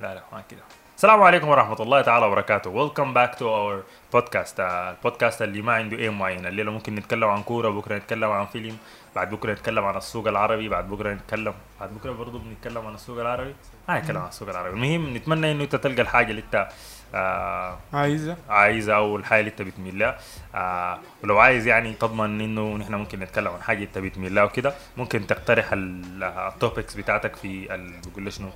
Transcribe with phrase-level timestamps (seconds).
[0.00, 0.60] لا لا ما كده.
[0.96, 2.70] السلام عليكم ورحمة الله تعالى وبركاته.
[2.70, 7.28] welcome back to our podcast ال podcast اللي ما عنده aim معين الليلة ممكن نتكلم
[7.28, 8.76] عن كورة بكرة نتكلم عن فيلم
[9.16, 13.20] بعد بكرة نتكلم عن السوق العربي بعد بكرة نتكلم بعد بكرة برضه بنتكلم عن السوق
[13.20, 13.54] العربي.
[13.88, 14.70] ما نتكلم عن السوق العربي.
[14.70, 16.68] المهم نتمنى إنه أنت تلقى الحاجة اللي أنت
[17.14, 20.18] آه عايزة؟ عايزها أو الحاجة اللي أنت بتميل لها.
[20.54, 24.74] آه ولو عايز يعني تضمن إنه نحن ممكن نتكلم عن حاجة أنت بتميل لها وكده
[24.96, 27.66] ممكن تقترح ال topics بتاعتك في
[28.12, 28.50] بقول له شنو؟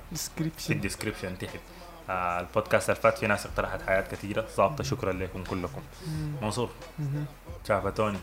[0.57, 1.59] في ال description تحت.
[2.09, 5.81] آه البودكاست اللي فات في ناس اقترحت حاجات كثيره ظابطة شكرا لكم كلكم.
[6.41, 6.69] منصور.
[7.67, 8.17] شافتوني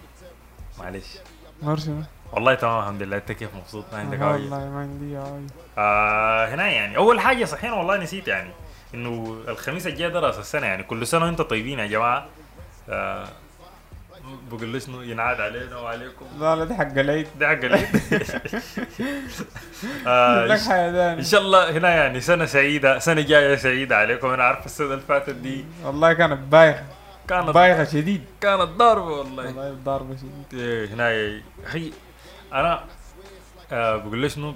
[0.78, 1.18] معلش
[1.62, 3.16] مرشمة والله تمام الحمد لله.
[3.16, 5.18] أنت كيف مبسوط؟ ما عندك والله ما عندي
[5.78, 6.96] آه هنا يعني.
[6.96, 8.50] أول حاجة صحيح والله نسيت يعني.
[8.94, 12.26] إنه الخميس الجاي ده راس السنة يعني كل سنة وأنتم طيبين يا جماعة.
[12.90, 13.28] آه
[14.50, 17.88] بقول له شنو ينعاد علينا وعليكم؟ لا لا دي حق العيد ده حق العيد
[20.06, 20.52] آه
[21.18, 24.28] إن شاء الله هنا يعني سنة سعيدة سنة جاية سعيدة عليكم.
[24.28, 26.84] أنا عارف السنة اللي فاتت دي والله كانت بايخة.
[27.28, 28.24] كانت بايخة شديد.
[28.40, 29.46] كانت ضاربة والله.
[29.46, 30.60] والله ضاربة شديد.
[30.60, 31.08] إيه، هنا
[31.66, 31.90] هي
[32.52, 32.84] أنا
[33.72, 34.54] آه بقول له شنو؟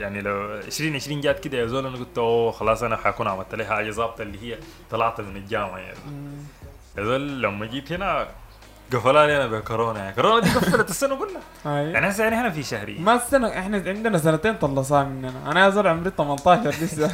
[0.00, 3.64] يعني لو 2020 جات كده يا زول أنا قلت أوه خلاص أنا حكون عملت لي
[3.64, 4.58] حاجة ظابطة اللي هي
[4.90, 5.98] طلعت من الجامعة يعني.
[6.98, 8.28] يا زول لما جيت هنا
[8.92, 10.14] قفلها لي انا بكورونا يعني.
[10.14, 11.40] كورونا دي قفلت السنة كلها.
[11.64, 13.02] هاي يعني هسه يعني إحنا في شهرين.
[13.02, 15.50] ما السنة إحنا عندنا سنتين طلصها مننا.
[15.50, 17.12] أنا يا زول عمري 18 لسه.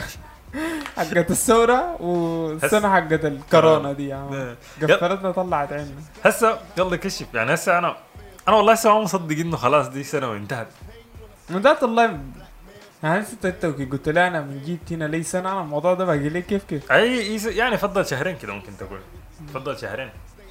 [0.97, 4.55] حقت الثورة والسنة حقت الكورونا دي عم.
[4.83, 5.91] قفلتنا طلعت عنا
[6.25, 7.27] هسه يلا كشف.
[7.35, 7.97] يعني هسه أنا
[8.49, 10.69] أنا والله هسه ما مصدق إنه خلاص دي سنة وانتهت.
[11.51, 12.21] من ذات الله.
[13.03, 16.29] يعني انت انت قلت لي أنا من جيت هنا لي سنة أنا الموضوع ده باقي
[16.29, 19.01] لي كيف كيف؟ أي يعني فضل شهرين كده ممكن تقول.
[19.55, 20.11] فضل شهرين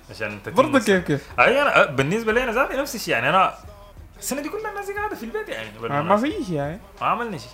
[0.09, 0.79] عشان تتم برضه.
[0.79, 3.13] كيف كيف؟ أي أنا بالنسبة لي أنا ذاتي نفس الشيء.
[3.13, 3.53] يعني أنا
[4.19, 5.69] السنة دي كلها الناس قاعدة في البيت يعني.
[5.75, 6.29] ما بالمناسبة.
[6.29, 6.79] في شيء يعني.
[7.01, 7.49] ما عملنا شيء.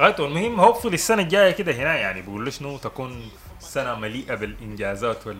[0.00, 5.26] غايته المهم هوبفully السنة الجاية كده هنا يعني بقول له شنو تكون سنة مليئة بالإنجازات
[5.26, 5.36] وال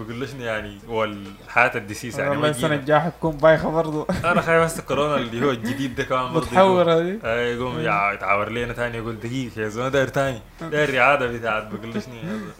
[0.00, 2.74] بقول له شنو يعني والحياة الدسيسه يعني والله تجينا.
[2.74, 6.76] الجاية حتكون بايخة برضه أنا خايف بس كورونا اللي هو الجديد ده كمان برضه يقوم-
[6.78, 10.88] متحورة دي اي يقوم يع- يتعور لنا ثاني يقول دقيقة يا زلمة داير ثاني داير
[10.88, 12.52] الرعاده بتاعت شنو يا زلمة.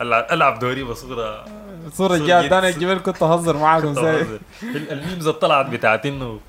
[0.00, 1.44] العب ألعب دوري بصوره
[1.86, 2.52] الصورة صورة الجاية جد.
[2.52, 6.40] أنا الجبال كنت اهزر معاكم زي ال- الميمز اللي طلعت بتاعت إنه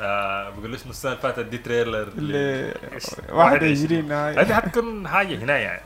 [0.00, 4.34] آه بقول شنو السنة اللي فاتت دي تريلر اللي إيش- 21 هاي.
[4.40, 5.80] هذه حتكون حاجة هنا يعني.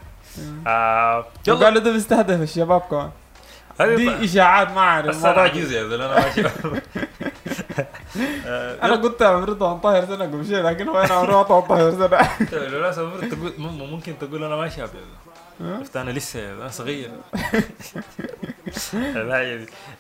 [0.67, 1.65] آه يلا.
[1.65, 3.03] قالوا ده بيستهدف الشباب كمان.
[3.03, 3.13] هذه
[3.81, 6.43] دي إشاعات ما أعرف بس أنا عجوز يا زلمة أنا ماشي
[8.83, 12.69] أنا قلت عمري 18 سنة قبل شيء لكن هو أنا عمري 18 سنة.
[12.69, 15.01] لو ناس المفروض تقول مم- ممكن تقول أنا ما شاب يا
[15.61, 15.87] زلمة.
[15.97, 17.11] أنا لسه أنا صغير.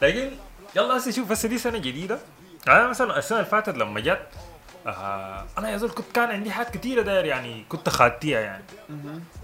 [0.02, 0.30] لكن
[0.76, 2.18] يلا هسه شوف هسه دي سنة جديدة.
[2.68, 4.26] أنا مثلا السنة اللي فاتت لما جت
[4.86, 8.62] آه أنا يا زول كنت كان عندي حاجات كثيره داير يعني كنت خاتيها يعني.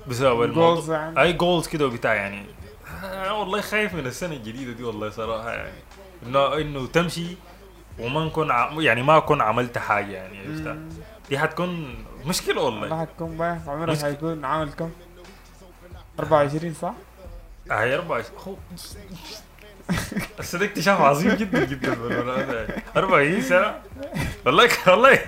[0.06, 0.96] بسبب الموضوع.
[0.96, 1.22] يعني.
[1.22, 2.44] أي جولز كده وبتاع يعني.
[3.30, 5.78] والله خايف من السنة الجديدة دي والله صراحة يعني.
[6.26, 7.36] إنه إنه تمشي
[7.98, 8.70] وما نكون ع...
[8.78, 10.76] يعني ما أكون عملت حاجة يعني عرفتها
[11.28, 11.94] دي حتكون
[12.26, 12.80] مشكلة والله.
[12.80, 14.02] والله حتكون بايخ عمرك.
[14.02, 14.90] حيكون عامل كم؟
[16.20, 16.92] 24 صح؟
[17.70, 18.54] هي 24 هو
[20.38, 22.82] هسه ده اكتشاف عظيم جدا جدا بالمناسبة يعني.
[22.96, 23.80] 40 سنة؟
[24.46, 25.18] والله والله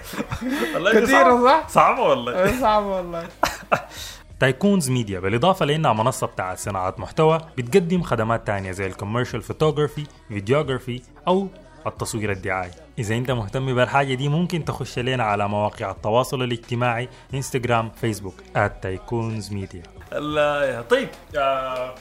[0.74, 1.44] والله كثيرة صعبة.
[1.60, 2.42] صح؟ صعبة والله.
[2.44, 3.28] إيه صعب والله.
[4.40, 10.06] Tycoons Media بالإضافة لأنها منصة بتاعت صناعة محتوى بتقدم خدمات تانية زي ال commercial photography
[10.28, 11.48] videography أو
[11.86, 17.90] التصوير الدعائي إذا أنت مهتم بالحاجة دي ممكن تخش لنا على مواقع التواصل الاجتماعي إنستغرام
[17.90, 18.34] فيسبوك
[18.82, 19.82] Tycoons Media.
[20.12, 21.94] الله طيب آه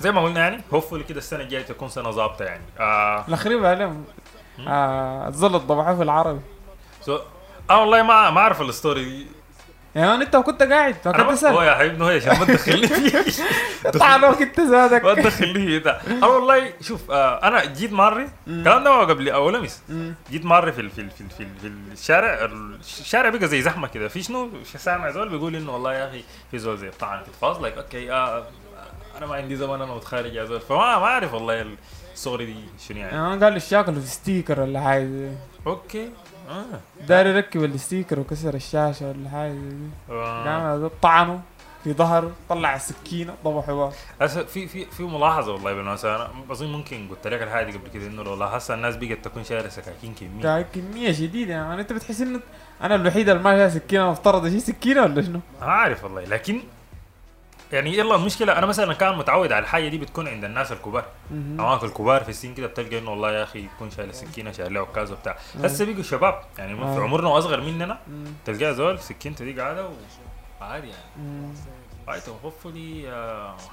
[0.00, 2.62] زي ما قلنا يعني hopefully كده السنة الجاية تكون سنة ظابطة يعني.
[2.80, 4.04] آه الاخير عليهم.
[4.68, 6.40] آه طبعوه في العربي.
[7.02, 7.18] so
[7.70, 9.26] آه والله ما ما أعرف ال story دي.
[9.96, 13.24] يعني إنت كنت قاعد فكنت ما- هو يا حبيبي هو عشان ما تدخلني فيه.
[13.90, 18.84] طعنوك انت زادك ما تدخلني فيه ده أنا والله شوف آه أنا جيت مرة الكلام
[18.84, 19.82] ده قبل أول امس.
[20.30, 22.48] جيت مرة في ال- في ال- في ال- في, ال- في الشارع
[23.00, 24.08] الشارع بقى زي زحمة كده.
[24.08, 27.62] في شنو؟ سامع زول بيقول إنه والله يا أخي في زول زي طعن كده فاز
[27.62, 28.46] لايك أوكي آه
[29.16, 31.66] أنا ما عندي زمان أنا متخارج يا زول فما ما أعرف والله
[32.14, 32.54] الصغري دي
[32.88, 33.16] شنو يعني.
[33.16, 35.30] يعني قال الشاكل في ستيكر ولا حاجة.
[35.66, 36.10] أوكي.
[36.50, 36.80] آه.
[37.08, 40.44] داير يركب الستيكر وكسر الشاشة ولا حاجة دي آه.
[40.44, 41.40] قام طعنه
[41.84, 43.90] في ظهره طلع السكينة بقى.
[44.20, 47.88] هسه في في في ملاحظة والله بالمناسبه أنا اظن ممكن قلت لك الحاجة دي قبل
[47.88, 50.62] كده إنه لو لاحظت الناس بقت تكون شايلة سكاكين كمية.
[50.62, 51.80] كمية شديدة يعني.
[51.80, 52.40] أنت بتحس إنه
[52.82, 56.60] أنا الوحيد اللي ما شايل سكينة مفترض أشيل سكينة ولا شنو؟ ما عارف والله لكن
[57.72, 61.04] يعني يلا المشكلة أنا مثلا كان متعود على الحاجة دي بتكون عند الناس الكبار.
[61.30, 61.60] مهم.
[61.60, 64.80] اماكن الكبار في السن كده بتلقى إنه والله يا أخي يكون شايل سكينة شايل له
[64.80, 65.36] عكاز وبتاع.
[65.64, 67.00] هسه بقوا شباب يعني في آه.
[67.00, 67.98] عمرنا وأصغر مننا.
[68.44, 69.90] تلقاه زول سكينته دي قاعدة و...
[70.60, 71.52] عادي يعني.
[72.08, 73.02] رايته hopefully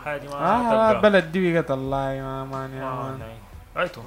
[0.05, 0.91] حاجة ما تبقى.
[0.91, 3.33] البلد دي بقت الله ما ماني آه، أمان يعني
[3.75, 4.03] رايته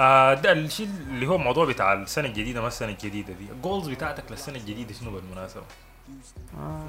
[0.00, 3.44] آه ده الشيء اللي هو الموضوع بتاع السنة الجديدة ما السنة الجديدة دي.
[3.52, 5.62] ال goals بتاعتك للسنة الجديدة شنو بالمناسبة؟
[6.58, 6.80] آه،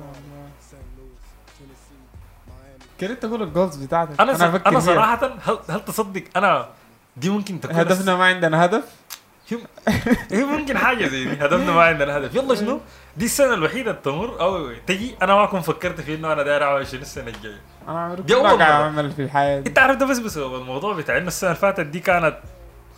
[3.01, 4.21] كرهت أقول ال goals بتاعتك.
[4.21, 4.79] أنا أنا, أنا.
[4.79, 6.67] صراحة هل, هل تصدق أنا
[7.17, 8.83] دي ممكن تكون هدفنا ما عندنا هدف؟
[10.31, 12.35] هي ممكن حاجة زي دي هدفنا ما عندنا هدف.
[12.35, 12.79] يلا شنو؟
[13.17, 15.15] دي السنة الوحيدة تمر أو تجي.
[15.21, 17.61] أنا ما اكون فكرت في إنه أنا داير أعمل شنو السنة الجاية.
[17.87, 18.23] أنا عمري
[18.57, 18.63] ما.
[18.63, 19.69] أعمل في الحياة دي.
[19.69, 22.37] أنت عارف ده بس بسبب الموضوع بتاع إنه السنة اللي فاتت دي كانت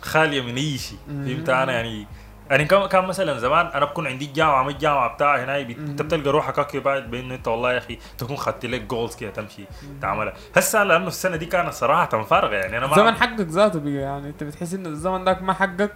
[0.02, 0.98] خالية من أي شيء.
[1.06, 2.06] فهمت؟ أنا يعني
[2.50, 6.02] يعني كان كان مثلا زمان أنا بكون عندي الجامعة ما الجامعة بتاعي هنا انت.
[6.02, 9.64] بتلقى روحك occupied بإنه أنت والله يا أخي تكون خدت لك goals كده تمشي
[10.02, 10.34] تعملها.
[10.56, 14.28] هسه لأنه السنة دي كانت صراحة فارغه يعني أنا ما الزمن حقك ذاته بقى يعني.
[14.28, 15.94] أنت بتحس إن الزمن داك ما حقك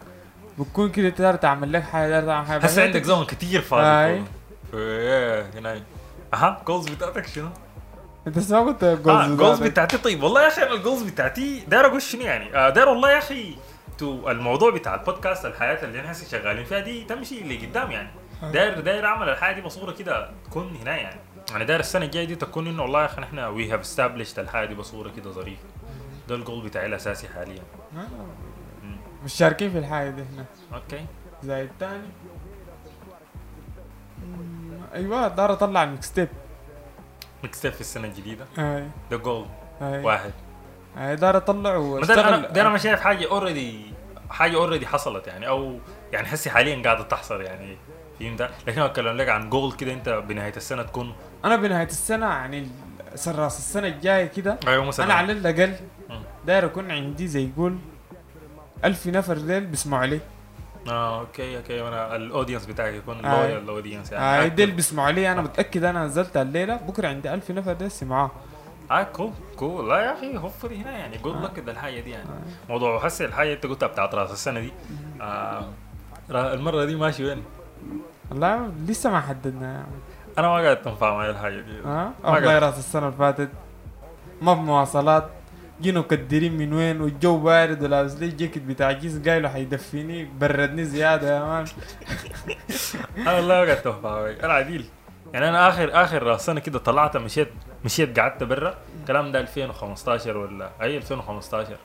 [0.58, 2.64] بتكون كده تقدر تعمل لك حاجة تقدر تعمل حاجة.
[2.64, 4.24] هسه عندك زمن كتير فاضي.
[4.74, 5.82] إيه هنا.
[6.34, 7.48] أها goals بتاعتك شنو؟
[8.26, 9.98] أنت ما قلت آه goals goals بتاعتي.
[9.98, 13.12] طيب والله يا أخي أنا ال goals بتاعتي داير أقول شنو يعني؟ آه داير والله
[13.12, 13.54] يا أخي
[13.98, 18.10] تو الموضوع بتاع البودكاست الحياة اللي إحنا شغالين فيها دي تمشي لقدام يعني.
[18.42, 21.20] داير داير أعمل الحياة دي بصورة كده تكون هنا يعني.
[21.50, 24.64] يعني داير السنة الجاية دي تكون إنه والله يا أخي نحن we have established الحياة
[24.64, 25.64] دي بصورة كده ظريفة.
[26.28, 27.62] ده الجول بتاعي الأساسي حاليا.
[27.92, 28.96] مم.
[29.24, 30.44] مش شاركين في الحاجة دي هنا
[30.75, 31.06] okay.
[31.42, 32.08] زي الثاني
[34.94, 36.28] أيوه دار أطلع ال mixtape
[37.43, 38.46] mix في السنة الجديدة.
[38.58, 38.88] أي.
[39.10, 39.46] ده جول
[39.80, 40.32] واحد.
[40.98, 42.52] دار اطلع أنا واشتغل.
[42.52, 43.81] ده أنا ما شايف حاجة already
[44.30, 45.78] حاجة already حصلت يعني أو
[46.12, 47.76] يعني حسي حاليا قاعدة تحصل يعني
[48.20, 51.12] فهمت؟ لكن أتكلم لك عن جول كده أنت بنهاية السنة تكون
[51.44, 52.68] أنا بنهاية السنة يعني
[53.14, 55.74] راس السنة الجاية كده أيوه مثلا أنا على الأقل.
[56.46, 57.78] داير أكون عندي زي يقول
[58.84, 60.20] ألف نفر ديل بيسمعوا لي.
[60.88, 63.46] آه okay okay وأنا ال audience بتاعك يكون آه.
[63.46, 64.24] loyal ال audience يعني.
[64.24, 67.90] آه آه ديل بيسمعوا لي أنا متأكد أنا نزلت الليلة بكرة عندي ألف نفر ديل
[67.90, 68.30] سمعوها.
[68.90, 71.19] آه cool cool لا يا أخي hopefully هنا يعني.
[71.19, 72.29] good luck ده الحاجة دي يعني.
[72.69, 74.73] موضوع حسي الحاجة أنت قلتها بتاعت رأس السنة دي.
[75.20, 75.64] آه
[76.31, 77.43] المرة دي ماشي وين؟
[78.31, 79.87] والله لسه ما حددنا.
[80.38, 81.81] أنا ما قاعد تنفع معي الحاجة دي.
[81.85, 82.58] ما والله.
[82.58, 83.49] رأس السنة اللي فاتت
[84.43, 85.29] ما بمواصلات
[85.82, 91.37] جينا مكدرين من وين والجو بارد ولابس لي جاكيت بتاع جيس قايله حيدفيني بردني زيادة
[91.37, 91.67] يا مان.
[93.19, 94.84] أنا والله ما قاعد تنفع أنا عديل.
[95.34, 97.48] يعني أنا اخر آخر سنة كده طلعت مشيت
[97.84, 98.75] مشيت قعدت برا.
[99.00, 101.76] الكلام ده 2015 ولا؟ أي 2015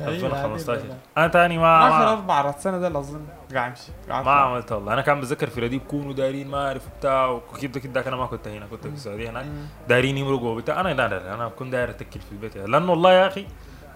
[0.00, 0.94] أيوة، 2015 عادي.
[1.16, 3.92] أنا تاني ما آخر ما, أربع راس سنة ده اظن قاعد أمشي.
[4.08, 4.92] ما عملت والله.
[4.92, 8.48] أنا كان بتذكر في رديب كونوا دايرين ما أعرف بتاع وكده كده أنا ما كنت
[8.48, 8.66] هنا.
[8.66, 9.46] كنت في السعودية هناك.
[9.88, 12.56] دايرين يمرقوا بتاع أنا لا لا لا أنا كنت داير أتكل في البيت.
[12.56, 13.46] لأنه والله يا أخي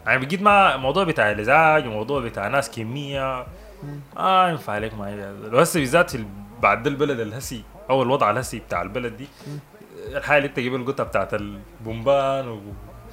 [0.07, 3.47] يعني بقيت مع موضوع بتاع الإزعاج وموضوع بتاع ناس كمية.
[3.83, 4.01] مم.
[4.19, 6.13] آه ينفع عليك معي وهسه بالذات
[6.63, 7.65] بعد البلد الهسي.
[7.91, 9.29] أو الوضع الهسي بتاع البلد دي
[10.17, 12.61] الحاله اللي انت جايب القطه بتاعت البومبان و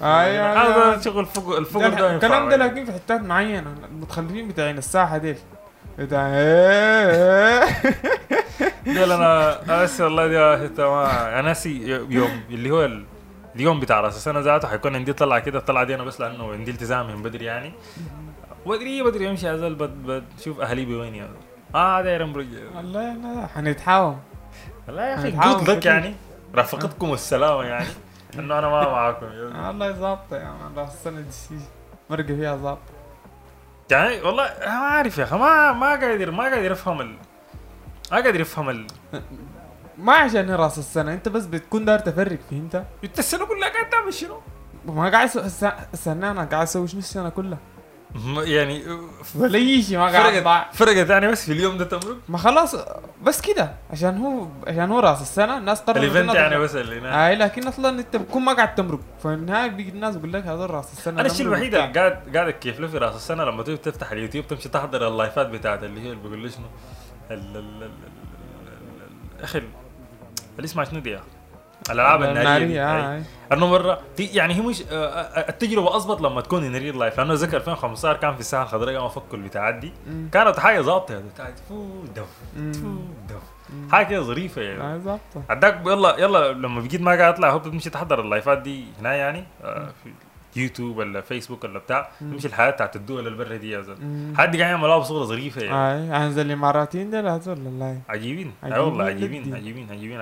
[0.02, 1.02] أيوه هذا أيوة.
[1.02, 1.20] شغل
[1.58, 2.68] الفقر الح- ده الكلام ده معي.
[2.70, 5.36] لكن في حتات معينة المتخلفين بتاعين الساحة ديل
[6.00, 6.28] بتاع.
[8.86, 10.38] دول أنا أنا هسه والله دي
[10.80, 13.06] أنا هسي يوم اللي هو ال-
[13.56, 16.72] اليوم بتاع رأس السنة ذاته حيكون عندي طلعة كده الطلعه دي أنا بس لأنه عندي
[16.72, 17.72] التزام من بدري يعني
[18.66, 21.36] بدري بدري أمشي ازل بشوف أهلي بوين يا زول.
[21.82, 22.46] آه داير امرق
[22.76, 24.20] والله لا حنتحاوم
[24.90, 25.86] والله يا أخي good luck.
[25.86, 26.16] يعني
[26.56, 27.88] رافقتكم السلامة يعني
[28.40, 29.26] إنه أنا ما معاكم.
[29.26, 31.58] والله ظابطة يا مان راس السنة دي
[32.10, 32.82] مرقة فيها ظابطة
[33.92, 37.16] يعني والله ما عارف يا أخي ما ما قادر ما قادر أفهم ال
[38.12, 38.88] ما قادر أفهم ال
[39.98, 44.14] ما عشان راس السنة أنت بس بتكون داير تفرق فهمت أنت السنة كلها قاعد تعمل
[44.14, 44.40] شنو؟
[44.86, 45.30] ما قاعد
[45.94, 47.58] السنة أنا قاعد أسوي شنو السنة كلها
[48.38, 48.84] يعني
[49.36, 52.76] ولا شيء ما قاعد فرقت يعني بس في اليوم ده تمرق ما خلاص
[53.24, 56.58] بس كده عشان هو عشان هو راس السنة الناس قررت ال event يعني.
[56.60, 57.14] بس اللي هناك.
[57.14, 60.66] أي لكن أصلا انت بتكون ما قاعد تمرق ففي النهايه بيجي الناس بيقول لك هذا
[60.66, 64.12] راس السنة أنا الشيء الوحيد قاعد قاعد كيف له في راس السنة لما تيجي تفتح
[64.12, 66.66] اليوتيوب تمشي تحضر اللايفات بتاعت اللي هي اللي بيقول لي شنو؟
[67.32, 67.90] ال- ال- ال- ال-
[69.38, 69.60] ال- أخي
[70.58, 71.26] اللي اسمها شنو دي يا؟ أخي؟
[71.92, 73.18] الألعاب النارية أي.
[73.18, 73.24] آه.
[73.54, 77.18] أنه مرة في يعني هي مش آه، آه، التجربة اضبط لما تكون in real life
[77.20, 79.94] لأنه ذكر 2015 كان في الساحه الخضراء قام افكوا البتاعات دي.
[80.32, 82.28] كانت حاجة ظابطة بتاعت فو دف.
[82.82, 82.96] فو
[83.30, 83.42] دف.
[83.92, 87.60] حاجة كده ظريفة يعني آه، ظابطة عداك يلا يلا لما بقيت ما قاعد اطلع هو
[87.60, 90.10] بتمشي تحضر اللايفات دي هنا يعني آه، في
[90.62, 92.10] يوتيوب ولا فيسبوك ولا بتاع.
[92.20, 94.38] تمشي الحياة بتاعت الدول البرة دي يا زلمة.
[94.38, 99.06] حد قاعد يعملها بصورة ظريفة يعني اي انزل الإماراتيين دول هذول والله عجيبين أي والله.
[99.06, 100.22] عجيبين عجيبين عجيبين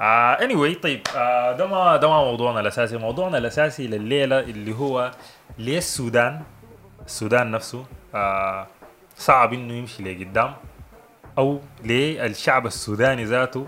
[0.00, 2.96] آه anyway طيب آه ده ما ده ما موضوعنا الأساسي.
[2.98, 5.10] موضوعنا الأساسي لليلة اللي هو
[5.58, 6.42] ليه السودان
[7.06, 8.66] السودان نفسه آه
[9.16, 10.54] صعب إنه يمشي لقدام
[11.38, 13.66] أو ليه الشعب السوداني ذاته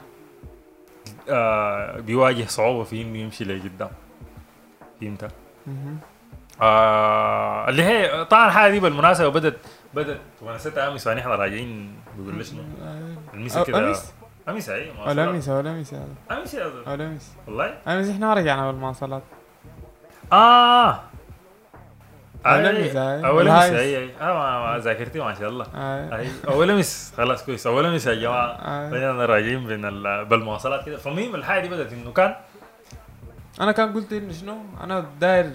[1.31, 3.91] آه بيواجه صعوبة في إنه يمشي لقدام.
[5.01, 5.31] فهمت؟
[6.63, 9.57] آه اللي هي طبعا الحاجة دي بالمناسبة بدت
[9.95, 10.21] بدت
[10.57, 12.63] ستة امس ونحن راجعين بيقول لي شنو؟
[13.35, 13.95] المسا كده.
[14.49, 15.31] أمس امس اي ولا.
[15.31, 19.23] امس ولا امس هذا يا زلمه ولا والله؟ امس إحنا ما رجعنا بالمواصلات.
[20.33, 21.01] آه.
[22.47, 22.97] أول أي- أمس.
[22.97, 23.73] اول والهايس.
[23.73, 24.11] أي أي.
[24.21, 25.67] ما ذاكرتي ما شاء الله.
[25.75, 26.27] آه.
[26.49, 27.67] اول امس خلاص كويس.
[27.67, 28.47] اول امس يا جماعة.
[28.47, 28.91] آه.
[28.91, 30.97] بينا راجعين بين ال- بالمواصلات كده.
[30.97, 32.35] فالمهم الحاجة دي بدأت إنه كان؟
[33.61, 35.51] أنا كان قلت إنه شنو؟ أنا داير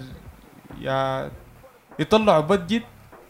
[0.80, 1.30] يا
[1.98, 2.82] يطلعوا budget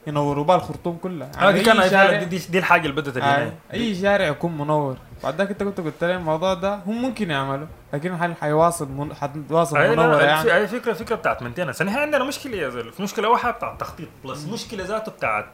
[0.06, 1.30] ينوروا بها الخرطوم كلها.
[1.40, 3.52] آه دي كان شارع- دي, دي, الحاجة اللي اللي آه.
[3.74, 4.96] اي شارع يكون منور.
[5.22, 9.14] بعد ذاك أنت كنت قلت لي الموضوع ده هم ممكن يعملوا لكن هل حيواصل من...
[9.14, 12.90] حتواصل هاي منور يعني؟ هاي فكره فكرة بتاعت يعني إحنا عندنا مشكلة يا زلمة.
[12.90, 15.46] في مشكلة واحدة بتاعت تخطيط plus مشكلة ذاته بتاعت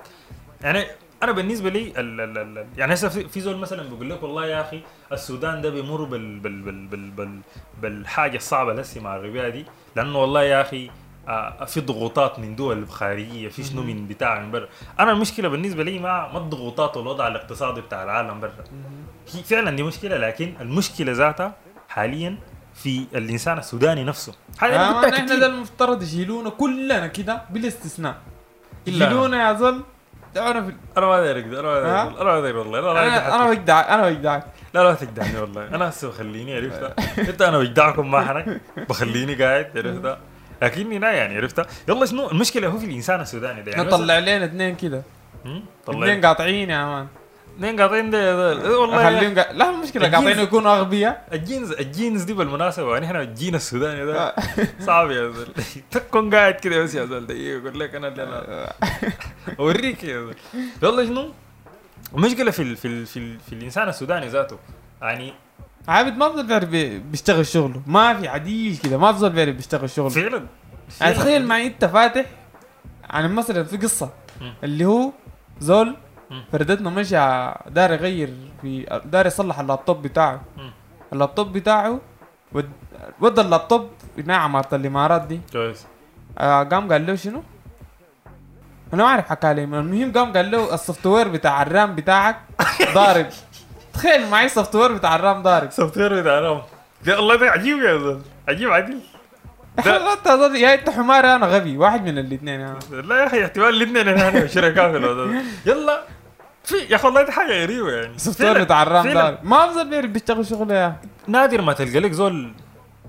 [0.62, 0.84] يعني
[1.22, 4.60] أنا بالنسبة لي ال ال ال يعني هسه في زول مثلا بيقول لك والله يا
[4.60, 4.80] أخي
[5.12, 7.40] السودان ده بيمر بال بال بال بال بال
[7.82, 9.64] بالحاجة الصعبة لسه مع الربيع دي
[9.96, 10.90] لأنه والله يا أخي
[11.66, 14.68] في ضغوطات من دول خارجية في شنو من بتاع من برا.
[15.00, 18.52] أنا المشكلة بالنسبة لي ما ما الضغوطات والوضع الاقتصادي بتاع العالم برا.
[19.32, 21.54] هي فعلا دي مشكلة لكن المشكلة ذاتها
[21.88, 22.36] حاليا
[22.74, 24.34] في الإنسان السوداني نفسه.
[24.58, 25.38] هذا آه انا إحنا كتير.
[25.38, 28.16] ده المفترض يشيلونا كلنا كده بلا استثناء
[28.86, 29.82] يشيلونا يا زول
[30.34, 33.34] دعونا في أنا ما داير أقدر أنا ما؟ داير أنا داير والله لا لا أنا
[33.34, 35.68] أنا بجدعك أنا بجدعك لا لا تجدعني والله.
[35.68, 36.94] أنا هسه بخليني عرفت؟
[37.30, 40.18] انت أنا بجدعكم ما حنك بخليني قاعد عرفت؟
[40.62, 44.44] لكني نا يعني عرفت يلا شنو؟ المشكلة هو في الإنسان السوداني ده يعني نطلع لنا
[44.44, 45.02] اثنين كده؟
[45.88, 47.06] اثنين قاطعين يا man.
[47.56, 48.52] اثنين قاطعين ده.
[48.52, 48.96] إيه والله
[49.42, 49.52] قا...
[49.52, 51.28] لا المشكلة قاطعين يكونوا أغبياء.
[51.32, 54.34] ال genes ال genes دي بالمناسبة يعني إحنا الجين السوداني ده
[54.86, 55.46] صعب يا زول.
[55.90, 58.72] تكون قاعد كده بس يا زول دقيقه يقول لك أنا اللي أنا
[59.58, 60.34] أوريك يا زول.
[60.82, 61.32] والله شنو؟
[62.14, 64.58] المشكلة في ال في ال في, ال في الإنسان السوداني ذاته
[65.02, 65.34] يعني
[65.88, 67.82] عابد ما بيعرف بي- بيشتغل شغله.
[67.86, 70.08] ما في عديل كده ما بزول بيعرف بيشتغل شغله.
[70.08, 70.46] فعلا
[71.00, 72.24] يعني تخيل معي انت فاتح
[73.10, 74.10] يعني مثلا في قصة.
[74.64, 75.10] اللي هو
[75.60, 75.96] زول.
[76.52, 77.16] فردتنا مشى
[77.70, 80.40] دار يغير في دار يصلح اللابتوب بتاعه.
[81.12, 82.00] اللابتوب بتاعه
[82.52, 82.70] ود-
[83.20, 85.40] ودى اللابتوب هنا عمارة الإمارات دي.
[85.52, 85.86] كويس.
[86.38, 87.42] آه قام قال له شنو؟
[88.94, 89.64] أنا ما أعرف حكى لي.
[89.64, 92.36] المهم قام قال له ال software بتاع ال RAM بتاعك
[92.94, 93.26] ضارب.
[93.94, 96.62] تخيل معي ال software بتاع ال RAM ضارب software بتاع RAM
[97.06, 98.98] يا الله ده عجيب يا زول عجيب عديل.
[99.84, 101.76] ده- انت يا إنت حمار أنا غبي.
[101.76, 105.42] واحد من الاثنين يا لا يا أخي احتمال الاثنين إحنا شركاء في الموضوع ده.
[105.66, 106.02] يلا.
[106.64, 108.14] في يا أخي والله دي حاجة غريبة يعني.
[108.14, 110.96] ال software بتاع ال RAM ضارب ما بيعرف بيشتغل شغله يا.
[111.28, 112.52] نادر ما تلقى لك زول.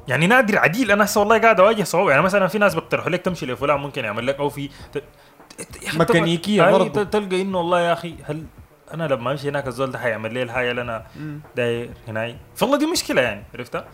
[0.08, 0.92] يعني نادر عديل.
[0.92, 2.12] أنا هسه والله قاعد أواجه صعوبة.
[2.12, 4.36] يعني مثلا في ناس بيقترحوا لك تمشي لفلان ممكن يعمل لك.
[4.40, 4.70] أو في
[6.68, 7.04] أي برضه.
[7.04, 8.44] تلقى إنه والله يا أخي هل
[8.96, 11.06] أنا لما أمشي هناك الزول ده حيعمل لي الحاجة اللي أنا
[11.56, 13.86] داير هناي فالله دي مشكلة يعني عرفتها؟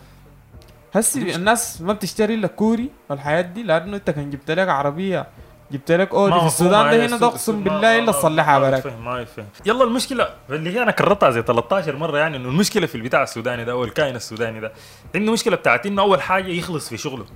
[0.94, 5.26] هسي الناس ما بتشتري إلا كوري والحياة دي لأنه أنت كان جبت لك عربية
[5.72, 9.46] جبت لك اودي في السودان ده هنا ده اقسم بالله إلا تصلحها يتفهم ما يتفهم
[9.66, 13.64] يلا المشكلة اللي هي أنا كررتها زي 13 مرة يعني إنه المشكلة في البتاع السوداني
[13.64, 14.72] ده أو الكائن السوداني ده
[15.14, 17.26] عنده مشكلة بتاعت إنه أول حاجة يخلص في شغله.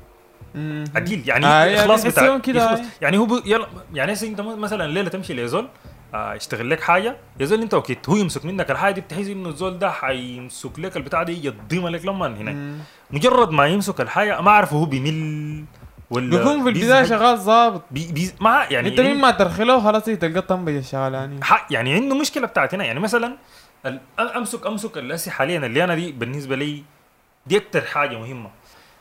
[0.94, 2.80] عديل يعني آه، يعني اخلاص بتاع يخلص.
[3.00, 3.42] يعني هو ب...
[3.46, 5.68] يلا يعني أنت مثلا الليلة تمشي لزول
[6.14, 9.78] يشتغل لك حاجة؟ يا زول انت وكيت هو يمسك منك الحاجة دي بتحس إنه الزول
[9.78, 12.56] ده حيمسك لك البتاع دي يضمها لك لما هناك.
[13.10, 15.64] مجرد ما يمسك الحاجة ما أعرف هو بيمل
[16.10, 17.18] ولا بيكون في البداية بيزهق.
[17.18, 21.14] شغال ظابط بي بي ما يعني أنت مين ما ترخله خلاص هي تلقى الطنبة شغال
[21.14, 21.40] يعني.
[21.70, 22.84] يعني عنده مشكلة بتاعت هنا.
[22.84, 23.36] يعني مثلا
[24.36, 26.82] امسك أمسك الاسي حاليا اللي أنا دي بالنسبة لي
[27.46, 28.50] دي أكتر حاجة مهمة.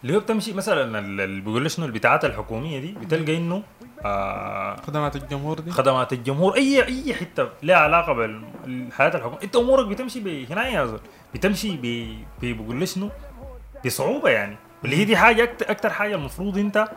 [0.03, 3.63] اللي هو بتمشي مثلا ال- اللي بيقول شنو؟ البتاعات الحكومية دي بتلقى إنه
[4.05, 6.55] آه خدمات الجمهور دي؟ خدمات الجمهور.
[6.55, 9.37] اي أي حتة لها علاقة بالحياة الحكومية.
[9.43, 10.99] أنت أمورك بتمشي هنا يا زول
[11.33, 13.09] بتمشي ب ب- بيقول لي شنو؟
[13.85, 14.55] بصعوبة يعني.
[14.85, 16.87] اللي هي دي حاجة أكتر حاجة المفروض أنت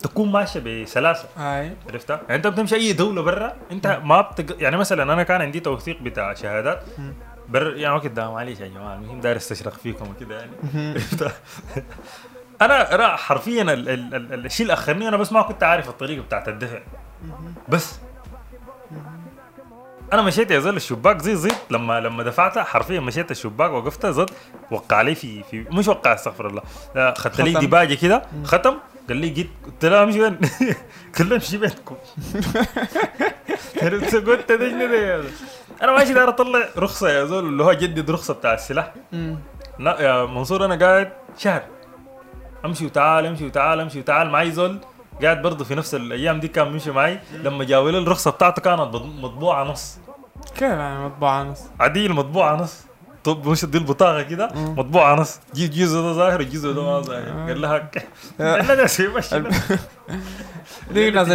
[0.00, 1.28] تكون ماشيه بسلاسة.
[1.36, 4.62] هاي عرفتها؟ يعني أنت بتمشي أي دولة برا أنت ما بتق...
[4.62, 6.82] يعني مثلا أنا كان عندي توثيق بتاع شهادات.
[7.48, 10.52] بر يعني وقت ده معلش يا جماعة المهم داير أستشرق فيكم وكده يعني؟
[12.62, 13.88] أنا أنا حرفيا ال...
[13.88, 14.14] ال...
[14.14, 14.46] ال...
[14.46, 16.78] الشيء اللي اخرني أنا بس ما كنت عارف الطريقة بتاعت الدفع
[17.68, 17.94] بس
[20.12, 24.30] أنا مشيت يا زول الشباك زي زيت لما لما دفعتها حرفيا مشيت الشباك وقفتها زد
[24.70, 26.62] وقع لي في في مش وقع استغفر الله
[26.94, 27.60] لا اخذت لي.
[27.60, 28.74] ديباجة كده ختم
[29.08, 30.38] قال لي جيت قلت له امشي وين؟
[31.18, 31.96] قال لي امشي بيتكم
[34.26, 35.30] قلت يا زول؟
[35.82, 38.94] أنا ماشي داير أطلع رخصة يا زول اللي هو جدد رخصة بتاع السلاح.
[39.78, 41.62] لا يا منصور أنا قاعد شهر
[42.66, 44.30] امشي وتعال امشي وتعال امشي وتعال.
[44.30, 44.78] معي زول
[45.22, 47.18] قاعد برضه في نفس الأيام دي كان بيمشي معي.
[47.42, 48.80] لما جاوا لي الرخصة بتاعته كانت
[49.22, 49.98] مطبوعة نص.
[50.54, 52.86] كيف يعني مطبوعة نص؟ عديل مطبوعة نص.
[53.24, 54.50] طب مش دي البطاقة كده.
[54.54, 55.40] مطبوعة نص.
[55.56, 57.48] الجزء ده ظاهر والجزء ده ما ظاهر.
[57.48, 57.90] قال لها
[58.40, 59.42] قال لها ده شيء ماشي
[60.90, 61.28] دي ناس.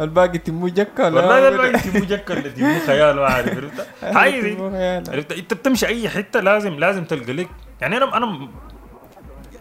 [0.00, 5.10] الباقي تمو جكا ولا والله الباقي تيمو جكر اللي تيمو خيال ما عارف عرفت؟ حاجة.
[5.10, 7.48] عرفت؟ انت بتمشي أي حتة لازم لازم تلقى لك
[7.80, 8.48] يعني أنا أنا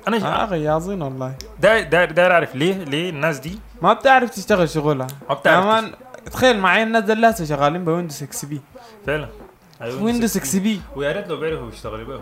[0.07, 1.35] أنا آه غياظين والله.
[1.59, 5.07] داير داير داير أعرف ليه ليه الناس دي؟ ما بتعرف تشتغل شغلها.
[5.29, 5.91] ما بتعرف كمان
[6.31, 8.61] تخيل معي الناس اللي هسه شغالين بويندوز إكس بي.
[9.05, 9.27] فعلا.
[9.81, 10.81] أيوة، ويندوز إكس بي.
[10.95, 12.19] ويا ريت لو بيعرفوا يشتغلوا بيه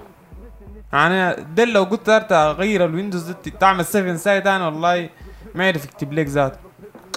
[0.94, 5.10] يعني ده لو قلت أغير الويندوز تعمل 7 سايت أنا والله
[5.56, 6.58] ما يعرف يكتب لك ذاته.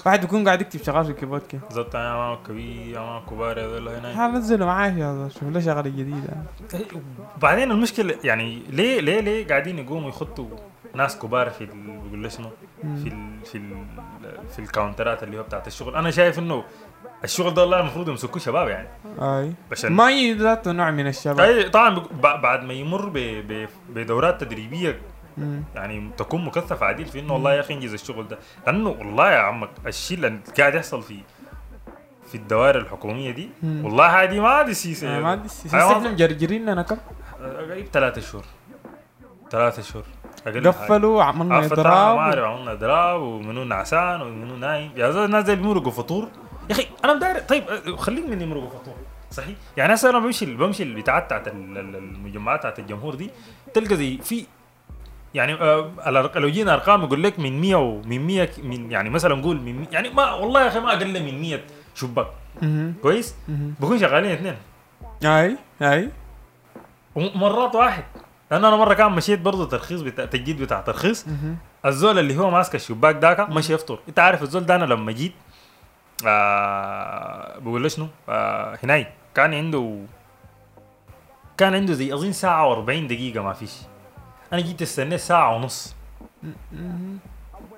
[0.07, 1.61] واحد بيكون قاعد يكتب شغال في الكيبورد كده.
[1.71, 4.17] زبط أنا ما كبير ما كبار هذول هنا.
[4.17, 6.37] حنزله معاي يا شوف له شغلة جديدة.
[7.37, 10.49] وبعدين المشكلة يعني ليه ليه ليه قاعدين يقوموا يخطوا
[10.95, 12.49] ناس كبار في ال- بيقول شنو؟
[12.83, 13.87] في ال في ال
[14.51, 15.97] في الكاونترات اللي هو بتاعت الشغل.
[15.97, 16.65] أنا شايف إنه
[17.25, 18.89] الشغل ده المفروض يمسكوه شباب يعني.
[19.21, 19.53] أي.
[19.73, 21.41] عشان ما ذاته نوع من الشباب.
[21.41, 23.13] أي طبعا بعد ما يمر
[23.89, 25.01] بدورات تدريبية.
[25.75, 28.39] يعني تكون مكثفه عديل في إنه والله يا أخي انجز الشغل ده.
[28.67, 31.19] لأنه والله يا عمك الشيء اللي قاعد يحصل في
[32.29, 33.49] في الدوائر الحكومية دي.
[33.63, 35.93] والله هذه ما دي سيسه آه، ما السياسة أيوة.
[35.99, 36.97] إحنا مجرجرين لنا كم؟
[37.41, 38.45] قريب ثلاثة شهور.
[39.51, 40.05] ثلاثة شهور.
[40.47, 44.91] قفلوا عملنا عرفت ما إضراب أعرف عملنا إضراب ومنو نعسان ومنو نايم.
[44.97, 46.29] يا زلمة الناس دي بيمرقوا فطور.
[46.71, 48.95] يا أخي أنا مداري طيب أه، خليك من يمرقوا فطور.
[49.31, 53.31] صحيح؟ يعني هسه أنا بمشي بمشي البتاعات بتاعت ال- ال- المجمعات بتاعت الجمهور دي
[53.75, 54.47] تلقى زي في
[55.35, 59.61] يعني آه لو جينا أرقام يقول لك من 100 ومن 100 من يعني مثلا نقول
[59.61, 61.61] من 100 يعني ما والله يا أخي ما أقل من 100
[61.95, 62.27] شباك.
[63.03, 63.35] كويس.
[63.49, 64.57] بكون شغالين اثنين.
[65.25, 66.11] اي اي
[67.15, 68.05] ومرات واحد.
[68.51, 71.27] لأنه أنا مرة كان مشيت برضه ترخيص بتاع تجديد بتاع ترخيص.
[71.87, 73.99] الزول اللي هو ماسك الشباك داك مشي يفطر.
[74.09, 75.33] أنت عارف الزول ده أنا لما جيت
[76.27, 79.07] آه بقول له شنو؟ آه هناي.
[79.35, 79.99] كان عنده
[81.57, 83.73] كان عنده زي أظن ساعة و40 دقيقة ما فيش.
[84.53, 85.95] أنا جيت استنيت ساعة ونص.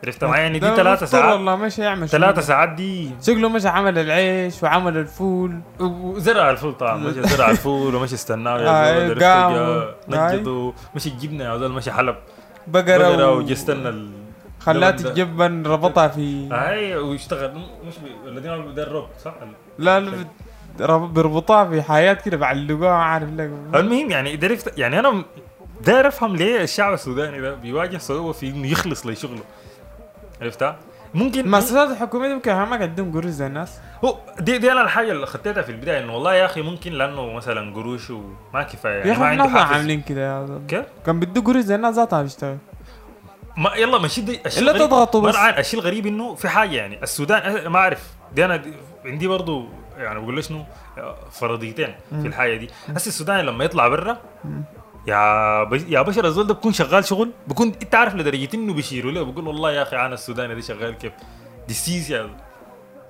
[0.05, 1.33] عرفت معي يعني دي ده ثلاثة ساعات.
[1.33, 2.41] والله مش يعمل ثلاثة.
[2.41, 3.11] ساعات دي.
[3.23, 5.61] شكله مش عمل العيش وعمل الفول.
[5.81, 9.01] وزرع الفول طبعا مشي زرع الفول ومشي استناه يا
[9.59, 9.95] آه.
[10.09, 10.73] نجده.
[10.95, 12.17] مشي الجبنة يا زول مشي حلب.
[12.67, 13.39] بقرة, بقرة و...
[13.39, 14.11] وجي استنى ال...
[14.61, 15.11] خلات ده.
[15.11, 17.53] الجبن ربطها في هاي ويشتغل
[17.87, 18.29] مش بي...
[18.31, 19.35] الذين عملوا بيدرب صح؟
[19.79, 24.79] لا لا بت- رب- بيربطوها في حياة كده بعلقوها ما عارف لك المهم يعني درفت
[24.79, 25.25] يعني أنا
[25.87, 29.43] داير افهم ليه الشعب السوداني ده بيواجه صعوبة في إنه يخلص لشغله.
[30.43, 30.77] عرفتها؟
[31.15, 35.13] ممكن المؤسسات الحكومية دي ممكن ما قدم قروش زي الناس؟ هو دي, دي أنا الحاجة
[35.13, 38.99] اللي خطيتها في البداية إنه والله يا أخي ممكن لأنه مثلا قروش وما كفاية يا
[38.99, 40.61] يعني أخي ما عنده عاملين كده يا.
[40.69, 42.57] كيف؟ كان بده قروش زي الناس ذاتها بيشتغل.
[43.57, 45.37] ما يلا ماشي دي الشيء الغريب- تضغطوا بس.
[45.37, 48.11] الشيء الغريب إنه في حاجة يعني السودان ما أعرف.
[48.35, 48.73] دي أنا دي
[49.05, 49.65] عندي برضو
[49.99, 50.65] يعني بقول شنو
[51.31, 52.71] فرضيتين في الحاجة دي.
[52.89, 54.19] هسه السوداني لما يطلع برا
[55.07, 59.13] يا بش يا بشر الزول ده بيكون شغال شغل؟ بيكون إنت عارف لدرجة إنه بيشيروا
[59.13, 59.23] له.
[59.23, 61.13] بيقول والله يا أخي أنا السوداني ده شغال كيف؟
[61.69, 62.31] دي سيس يا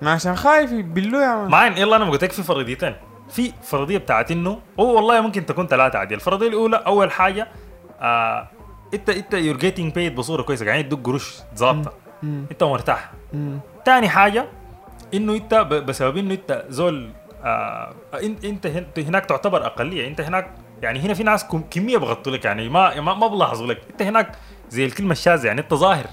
[0.01, 2.95] ما عشان خايف يبلوه يا مان معين يلا أنا قلت لك في فرضيتين.
[3.29, 6.15] في فرضية بتاعت إنه هو والله ممكن تكون ثلاثة عادي.
[6.15, 7.47] الفرضية الأولى أول حاجة
[8.01, 8.47] آه
[8.93, 10.65] انت إنت you're getting paid بصورة كويسة.
[10.65, 11.93] يعني يدوك قروش ظابطة.
[12.23, 13.11] إنت مرتاح.
[13.33, 13.59] مم.
[13.85, 14.45] تاني حاجة
[15.13, 17.09] إنه إنت بسبب إنه إنت زول
[17.43, 20.07] آه انت إنت هن- هناك تعتبر أقلية.
[20.07, 23.67] إنت هناك يعني هنا في ناس كم- كمية بغطوا لك يعني ما ما, ما بلاحظوا
[23.67, 24.31] لك انت هناك
[24.69, 26.05] زي الكلمة الشاذة يعني انت ظاهر.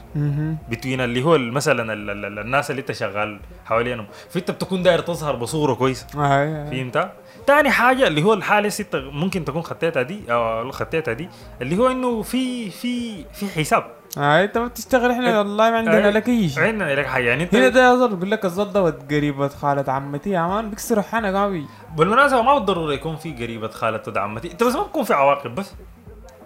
[0.71, 4.99] between اللي هو مثلا ال- ال- ال- الناس اللي انت شغال حوالينهم فانت بتكون داير
[5.01, 6.71] تظهر بصورة كويسة آه، آه.
[6.71, 7.13] فهمت؟
[7.47, 11.29] تاني حاجة اللي هو الحالة انت ممكن تكون خطيتها دي أو خطيتها دي
[11.63, 13.85] اللي هو إنه في في في حساب.
[14.19, 17.25] آه إنت ما بتشتغل إحنا والله ما عندنا آه، لك إي شيء عندنا لك حاجة.
[17.29, 20.31] يعني أنت هنا ده بقول لك الزول ده ود قريبة خالة عمتي.
[20.31, 24.53] يا مان بيكسروا حنك قوي بالمناسبة ما بالضرورة يكون في قريبة خالة ود عمتي.
[24.53, 25.75] أنت بس ما بكون في عواقب بس.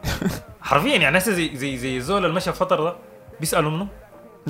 [0.62, 2.96] حرفيا يعني هسه زي زي زي الزول اللي مشى فترة ده
[3.40, 3.88] بيسألوا منه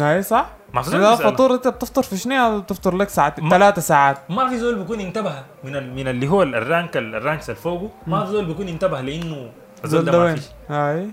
[0.02, 1.16] اي صح؟ ما بيسأله.
[1.16, 4.18] فطور أنت بتفطر في شنو بتفطر لك ساعات ثلاثة ساعات.
[4.30, 7.60] ما في زول بيكون انتبه من ال- من اللي هو ال rank ال ranks اللي
[7.60, 7.90] فوقه.
[8.06, 9.50] ما في زول بيكون انتبه لإنه
[9.84, 10.44] الزول ده ما فيش.
[10.70, 11.10] أي.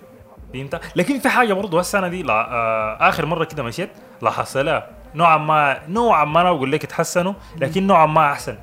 [0.53, 3.89] فهمت لكن في حاجة برضه السنة دي لا آه آخر مرة كده مشيت
[4.21, 4.87] لاحظت لها.
[5.15, 8.57] نوعا ما نوعا ما أنا بقول لك تحسنوا لكن نوعا ما أحسن.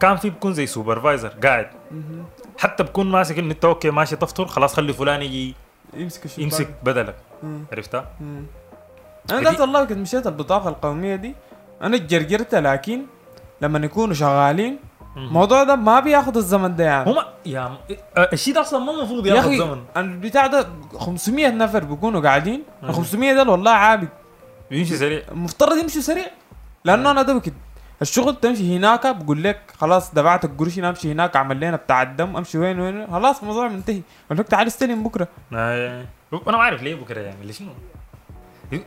[0.00, 1.66] كان في بكون زي supervisor قاعد.
[2.58, 5.54] حتى بكون ماسك إنه أنت okay ماشي تفطر خلاص خلي فلان يجي
[5.96, 7.14] يمسك يمسك بدلك.
[7.72, 8.06] عرفتها؟
[9.30, 11.34] أنا ذات والله كنت مشيت البطاقة القومية دي
[11.82, 13.02] أنا اتجرجرت لكن
[13.60, 14.78] لما يكونوا شغالين.
[15.16, 17.10] الموضوع ده ما بياخد الزمن ده يعني.
[17.10, 17.76] هما يا م-
[18.32, 20.66] الشيء ده أصلا ما المفروض يا ياخذ أخي زمن البتاع ده
[20.98, 22.62] 500 نفر بيكونوا قاعدين.
[22.84, 24.08] ال 500 ده والله عابد.
[24.70, 25.22] بيمشي سريع.
[25.32, 26.24] المفترض يمشوا سريع؟
[26.84, 27.54] لأنه أنا ده كده
[28.02, 32.58] الشغل تمشي هناك بقول لك خلاص دفعت القروش أمشي هناك أعمل لنا بتاع الدم أمشي
[32.58, 34.00] وين وين خلاص الموضوع منتهي.
[34.30, 35.28] قال لك تعال استلم بكرة.
[35.54, 36.04] آه،
[36.48, 37.70] أنا ما عارف ليه بكرة يعمل شنو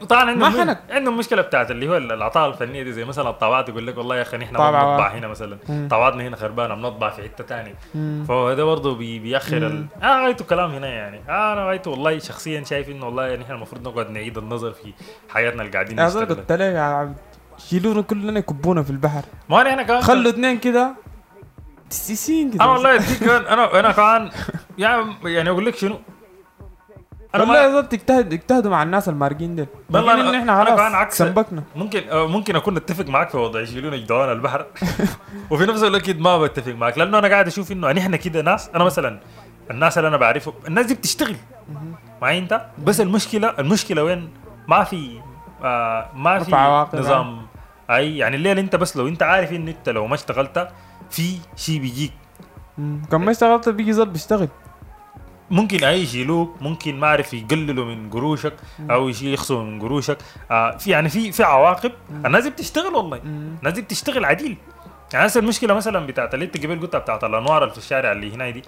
[0.10, 0.80] طبعا ما عندهم حنك.
[0.90, 4.22] عندهم مشكلة بتاعت اللي هو العطاء الفنية دي زي مثلا الطابعات يقول لك والله يا
[4.22, 5.08] أخي نحن ما بنطبع.
[5.14, 5.58] هنا مثلا.
[5.90, 7.76] طابعاتنا هنا خربانة بنطبع في حتة ثانية.
[8.28, 9.74] فهذا برضه بي بيأخر ال...
[9.76, 9.88] مم.
[10.04, 14.10] أنا رأيته كلام هنا يعني أنا رأيته والله شخصيا شايف إنه والله نحن المفروض نقعد
[14.10, 14.94] نعيد النظر في
[15.30, 17.16] حياتنا اللي قاعدين نشتغلها قلت لك يا عبد
[17.58, 20.94] شيلونا كلنا يكبونا في البحر ما نحن كمان خلوا اثنين كده
[21.90, 24.30] تسيسين كده أنا والله اديك كمان أنا أنا كمان
[24.78, 26.00] يعني يعني أقول لك شنو
[27.44, 31.18] أنا والله يا زول تجتهد اجتهدوا مع الناس المارقين دول والله إن إحنا خلاص عكس-
[31.18, 34.66] سنبكنا ممكن آه، ممكن أكون أتفق معك في وضع يشيلون يجدعون البحر.
[35.52, 38.84] وفي نفس الوقت ما بتفق معك لأنه أنا قاعد أشوف إنه نحن كده ناس أنا
[38.84, 39.20] مثلا
[39.72, 41.36] الناس اللي أنا بعرفهم الناس دي بتشتغل.
[42.22, 44.30] معي أنت؟ بس المشكلة المشكلة وين؟
[44.68, 45.20] ما في
[45.64, 47.48] آه ما في عواقب، نظام.
[47.90, 50.68] أي يعني الليلة أنت بس لو أنت عارف إن أنت لو ما اشتغلت
[51.10, 52.14] في شيء بيجيك.
[53.12, 54.48] كم ما اشتغلت بيجي زول بيشتغل.
[55.52, 58.54] ممكن أي يشيلوك ممكن ما أعرف يقللوا من قروشك
[58.90, 60.18] أو يخصموا من قروشك.
[60.52, 61.92] آه في يعني في في عواقب.
[62.26, 63.18] الناس دي بتشتغل والله.
[63.18, 64.58] الناس دي بتشتغل عديل.
[65.14, 68.34] يعني هسه المشكلة مثلا بتاعت اللي أنت قبل قلتها بتاعت الأنوار اللي في الشارع اللي
[68.34, 68.64] هنا دي.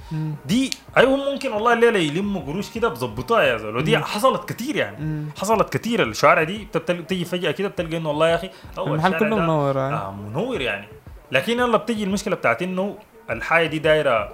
[0.45, 5.25] دي أيوه ممكن والله الليلة يلموا قروش كده بظبطوها يا زول ودي حصلت كتير يعني.
[5.37, 6.03] حصلت كتير.
[6.03, 9.91] الشوارع دي بتيجي فجأة كده بتلقى إنه والله يا أخي هو المحل كله منور آه.
[9.91, 10.87] آه منور يعني.
[11.31, 12.97] لكن يلا بتيجي المشكلة بتاعت إنه
[13.29, 14.29] الحاجة دي دايره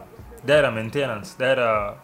[0.45, 1.95] دايرة maintenance دايرة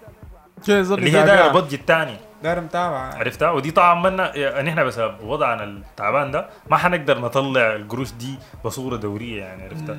[0.69, 1.51] اللي هي دايرة يتابع.
[1.53, 7.19] budget تاني داير متابعة عرفتها ودي طبعا منا نحن بسبب وضعنا التعبان ده ما حنقدر
[7.19, 9.97] نطلع القروش دي بصورة دورية يعني عرفتها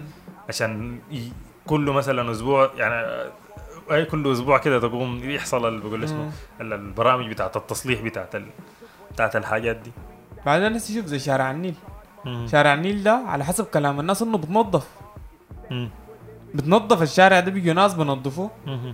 [0.48, 0.98] عشان.
[1.66, 3.31] كل مثلا أسبوع يعني آه،
[3.90, 8.46] أي كل أسبوع كده تقوم يحصل بقول اسمه البرامج بتاعت التصليح بتاعت ال...
[9.12, 9.92] بتاعت الحاجات دي
[10.46, 11.75] بعدين هسه شوف زي شارع النيل.
[12.46, 14.88] شارع النيل ده على حسب كلام الناس إنه بتنظف.
[16.54, 18.50] بتنظف الشارع ده بيجوا ناس بنظفوه.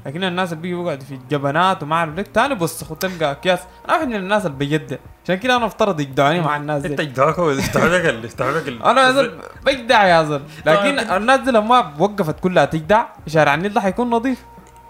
[0.07, 3.61] لكن الناس اللي بيجوا يقعدوا في الجبنات وما أعرف ليك تاني بوسخوا تلقى أكياس.
[3.85, 7.21] أنا واحد من الناس اللي بيجدع عشان كده أنا افترض يجدعوني مع الناس أنت دي
[7.23, 9.33] ولا استعبك ال- استعبك ال- أنا يا زول
[9.67, 10.23] بجدع يا
[10.67, 11.17] لكن طيب.
[11.17, 14.45] الناس دي لما وقفت كلها تجدع شارع النيل ده حيكون نظيف.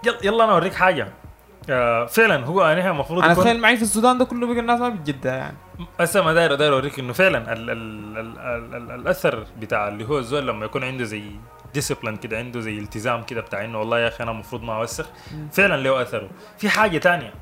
[0.05, 1.07] يلا يلا أنا أوريك حاجة.
[1.69, 4.89] آه فعلا هو نحن المفروض أنا اتخيل معي في السودان ده كله بقى الناس ما
[4.89, 5.57] بتجدع يعني.
[5.99, 10.05] هسه ما داير داير أوريك إنه فعلا ال ال ال ال ال الأثر بتاع اللي
[10.09, 11.23] هو الزول لما يكون عنده زي
[11.73, 15.09] discipline كده عنده زي التزام كده بتاع إنه والله يا أخي أنا المفروض ما أوسخ.
[15.51, 16.29] فعلا له أثره.
[16.57, 17.33] في حاجة تانية.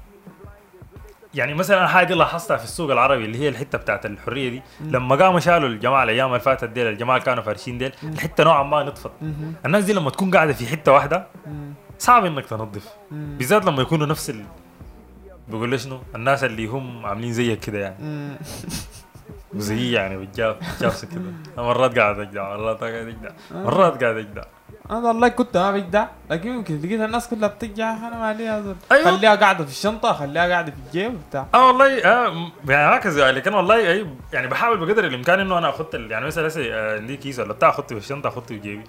[1.34, 4.62] يعني مثلا الحاجة دي لاحظتها في السوق العربي اللي هي الحتة بتاعت الحرية دي.
[4.82, 8.64] لما قاموا شالوا الجماعة الأيام اللي فاتت ديل الجماعة اللي كانوا فارشين ديل الحتة نوعا
[8.64, 9.12] ما نطفت.
[9.22, 9.54] مهم.
[9.66, 11.74] الناس دي لما تكون قاعدة في حتة واحدة مم.
[12.00, 12.88] صعب إنك تنظف.
[13.12, 13.36] مم.
[13.38, 14.46] بالذات لما يكونوا نفس ال...
[15.48, 17.96] بقول شنو؟ الناس اللي هم عاملين زيك كده يعني.
[18.00, 18.38] مم.
[19.58, 21.22] وزي يعني بالجاف جافس كده.
[21.58, 24.44] مرات قاعد أجدع مرات قاعد أجدع مرات قاعد أجدع.
[24.92, 29.18] أنا والله كنت ما بجدع لكن يمكن لقيت الناس كلها بتجدع أنا يا زول أيوة.
[29.18, 31.46] خليها قاعدة في الشنطة خليها قاعدة في الجيب وبتاع.
[31.54, 35.86] آه والله أه يعني هكذا لكن والله أي يعني بحاول بقدر الإمكان إنه أنا اخذ
[35.96, 38.84] ال- يعني مثلا هسه آه، عندي كيس ولا بتاع اخذته في الشنطة اخذته في جيبي.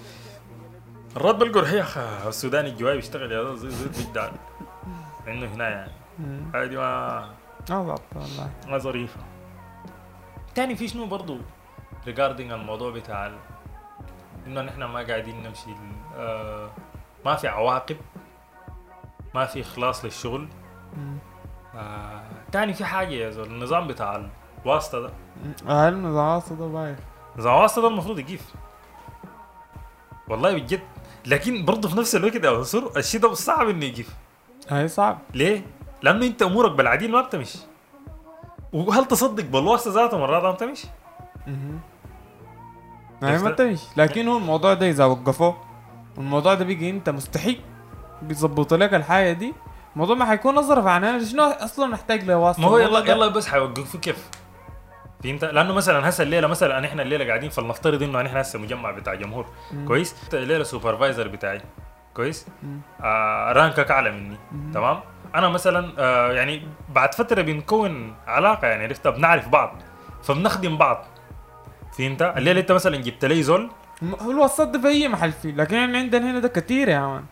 [1.17, 1.85] مرات بلقى رحية
[2.29, 4.29] السوداني الجواي بيشتغل يا زول زي زي بيجدع
[5.29, 5.91] إنه هنا يعني.
[6.55, 7.29] هذه ما
[7.71, 8.51] ضبط والله.
[8.69, 9.21] ما ظريفة.
[10.59, 11.39] تاني في شنو برضو
[12.07, 13.33] regarding الموضوع بتاع
[14.47, 15.71] إنه نحن ما قاعدين نمشي
[16.17, 16.71] آه
[17.25, 17.97] ما في عواقب
[19.35, 20.49] ما في إخلاص للشغل.
[21.75, 24.29] آه تاني في حاجة يا زول النظام بتاع
[24.65, 25.11] الواسطة ده.
[25.67, 26.99] هاي النظام ده بايخ؟
[27.37, 28.55] نظام الواسطة ده المفروض يقيف.
[30.29, 30.83] والله بجد.
[31.27, 34.15] لكن برضه في نفس الوقت يا منصور الشيء ده صعب إنه يقيف.
[34.69, 35.19] هاي صعب.
[35.35, 35.63] ليه؟
[36.03, 37.59] لأنه أنت أمورك بالعديل ما بتمشي.
[38.73, 40.89] وهل تصدق بالواسطة ذاته مرات ما بتمشي؟
[43.23, 45.57] هاي ما عرفت؟ تمشي لكن هو الموضوع ده إذا وقفوه
[46.17, 47.61] والموضوع ده بيجي أنت مستحيل
[48.23, 49.55] بيظبطوا لك الحاجة دي
[49.95, 53.13] الموضوع ما حيكون اصرف عن أنا شنو أصلا محتاج له واسطة ما هو الموضوع يلا
[53.13, 54.31] يلا بس حيوقفوا كيف؟
[55.25, 59.15] فهمت؟ لأنه مثلا هسه الليلة مثلا إحنا الليلة قاعدين فلنفترض إنه إحنا هسه مجمع بتاع
[59.15, 59.89] جمهور مم.
[59.89, 61.61] كويس؟ الليلة supervisor بتاعي
[62.15, 62.81] كويس؟ مم.
[63.01, 64.73] آه rank ك اعلى مني مم.
[64.73, 65.01] تمام؟
[65.35, 69.75] أنا مثلا آه يعني بعد فترة بنكون علاقة يعني عرفت؟ بنعرف بعض
[70.23, 71.05] فبنخدم بعض.
[71.99, 73.71] فهمت؟ الليلة أنت مثلا جبت لي زول.
[74.23, 77.25] هو الواسطه ده في اي محل فيه لكن عندنا هنا ده كتير يا man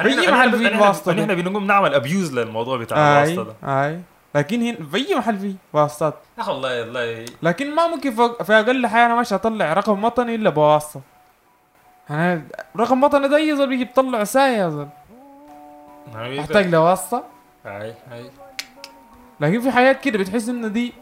[0.00, 3.86] إحنا أي محل فيه إحنا, الواسطة إحنا, بنقوم نعمل abuse للموضوع بتاع أي الواسطة ده.
[3.86, 4.00] أي.
[4.34, 6.14] لكن هنا في اي محل فيه واسطات.
[6.38, 7.24] يا أخي والله والله.
[7.42, 11.00] لكن ما ممكن في, في أقل حاجة أنا ماشي أطلع رقم وطني إلا بواسطة.
[12.10, 12.42] أنا
[12.76, 14.88] رقم وطني ده أي زول بيجي بيطلع ساي يا زول.
[16.14, 17.24] محتاج له واسطه
[17.66, 18.30] اي اي
[19.40, 20.92] لكن في حاجات كده بتحس انه دي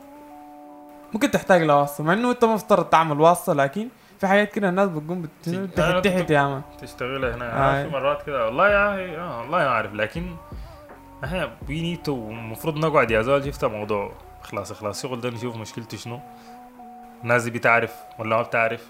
[1.13, 3.89] ممكن تحتاج لواسطة مع إنه أنت مفترض تعمل واسطة لكن
[4.21, 5.29] في حاجات كده الناس بتقوم
[5.77, 7.81] تحت تحت يا man تشتغل هنا.
[7.81, 7.83] آه.
[7.85, 10.37] في مرات كده والله يا أخي آه والله ما أعرف لكن
[11.25, 15.57] إحنا we need to المفروض نقعد يا زول شفت موضوع خلاص خلاص شغل ده نشوف
[15.57, 16.21] مشكلته شنو.
[17.23, 18.87] الناس دي بتعرف ولا ما بتعرف.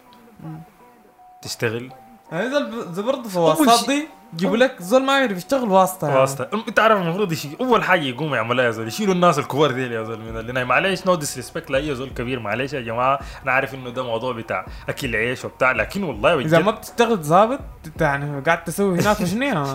[1.43, 1.93] تشتغل.
[2.33, 5.69] يعني زول زي برضه في أول واسطات شيء- دي يجيبوا لك زول ما يعرف يشتغل
[5.71, 6.21] واسطة يا man.
[6.21, 9.83] واسطة أنت عارف المفروض يشيل أول حاجة يقوموا يعملوها يا زول يشيلوا الناس الكبار دي
[9.95, 12.41] يا زول من اللي معلش no disrespect لأي زول كبير.
[12.41, 16.57] معلش يا جماعة أنا عارف إنه ده موضوع بتاع أكل عيش وبتاع لكن والله إذا
[16.59, 19.59] بجد ما بتشتغل ظابط أنت يعني قاعد تسوي هناك شنو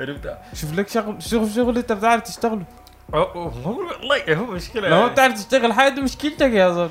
[0.00, 2.64] عرفت؟ شوف لك شغل شوف شغل أنت بتعرف تشتغله.
[3.12, 4.88] والله هو مشكلة.
[4.88, 5.06] لو ما.
[5.08, 6.90] بتعرف تشتغل حاجة دي مشكلتك يا زول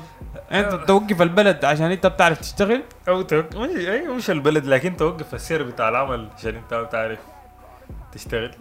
[0.52, 3.56] انت توقف البلد عشان انت بتعرف تشتغل؟ أو توقف.
[3.56, 7.18] مش اي مش البلد لكن توقف السير بتاع العمل عشان انت ما بتعرف
[8.12, 8.54] تشتغل.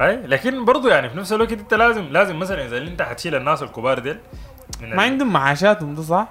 [0.00, 3.62] أي لكن برضو يعني في نفس الوقت انت لازم لازم مثلا إذا انت حتشيل الناس
[3.62, 4.18] الكبار ديل
[4.80, 6.28] ما عندهم معاشاتهم ده صح؟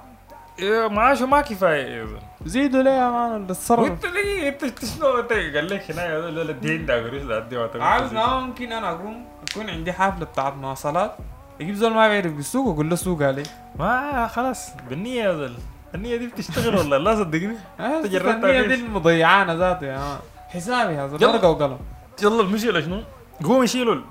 [0.62, 2.20] إيه، معاشه ما كفايه يا زول.
[2.46, 6.20] زيدوا ليه يا مان ولا اتصرف وانت ليه انت شنو انت قال لك هنا يا
[6.22, 8.14] قروش دي ما تقول عارف.
[8.14, 11.16] ما ممكن أنا أقوم يكون عندي حفلة بتاعت مواصلات
[11.60, 13.44] يجيب زول ما بيعرف بالسوق واقول له سوق عليه
[13.80, 15.54] ما خلاص بالنية يا زول
[15.96, 20.18] النية دي بتشتغل والله لا صدقني آه، جربتها الثانية كيف؟ دي المضيعانة ذاته يا مان
[20.50, 21.32] حسابي يا زول يلا.
[21.32, 21.78] ورقة وقلم
[22.24, 23.02] يلا المشكلة شنو؟
[23.44, 24.02] قوموا يشيلوا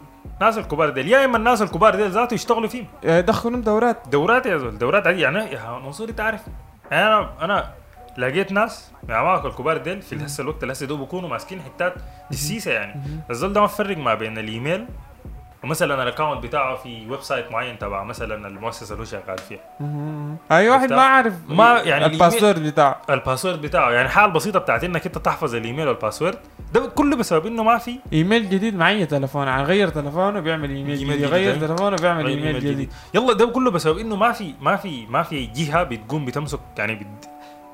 [0.40, 1.08] الناس الكبار ديل.
[1.08, 2.86] يا إما الناس الكبار ديل ذاته يشتغلوا فيهم.
[3.02, 4.08] يدخلهم دورات.
[4.08, 5.06] دورات يا زول دورات.
[5.06, 6.40] عادية يعني يا منصور أنت عارف.
[6.92, 7.70] أنا أنا
[8.18, 11.94] لقيت ناس من اعمامك الكبار ديل في هسه الوقت اللي هسه دوب بيكونوا ماسكين حتات
[12.30, 13.00] حساسة يعني.
[13.30, 14.86] الزول ده ما فرق ما بين الإيميل
[15.64, 19.60] ومثلا ال account بتاعه في website معين تبع مثلا المؤسسة اللي هو شغال فيها.
[20.52, 25.06] أي واحد؟ ما عارف ما- يعني الباسورد بتاعه الباسورد بتاعه يعني حال بسيطة بتاعت إنك
[25.06, 26.38] أنت تحفظ ال email وال password
[26.74, 30.70] ده كله بسبب إنه ما في إيميل جديد مع اي تلفون يعني غير تلفونه بيعمل
[30.70, 31.58] email email جديد جديد، غير أي.
[31.58, 35.46] تلفونه بيعمل إيميل جديد يلا ده كله بسبب إنه ما في ما في ما في
[35.46, 37.24] جهة بتقوم بتمسك يعني بد...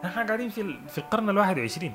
[0.04, 0.74] إحنا قاعدين في.
[0.88, 1.92] في القرن ال 21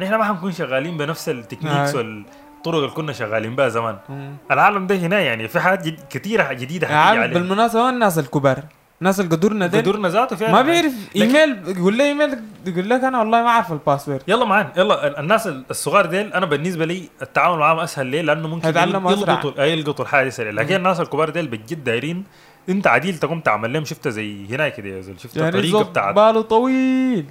[0.00, 2.22] نحن ما حنكون شغالين بنفس ال techniques آه.
[2.66, 3.96] والطرق اللي كنا شغالين بها زمان.
[4.08, 4.36] مم.
[4.50, 6.00] العالم ده هنا يعني في حاجات جد...
[6.10, 6.86] كثيره جديدة
[7.26, 8.58] بالمناسبة وين الناس الكبار
[9.00, 9.80] الناس اللي قدرنا ديل.
[9.80, 10.52] قدرنا ذاته فعلا.
[10.52, 14.22] ما بيعرف إيميل يقول لي إيميل يقول لك أنا والله ما أعرف ال password.
[14.28, 15.06] يلا معانا يلا.
[15.06, 18.06] ال- الناس الصغار ديل أنا بالنسبة لي التعامل معاهم أسهل.
[18.06, 18.68] ليه؟ لأنه ممكن.
[18.68, 22.24] يلقطوا يلقطوا الحاجة دي سريع لكن الناس الكبار ديل بجد دايرين.
[22.68, 26.14] أنت عديل تقوم تعمل لهم شفتها زي هنا كده يا زول شفت يعني الطريقة بتاعت
[26.14, 27.26] باله طويل.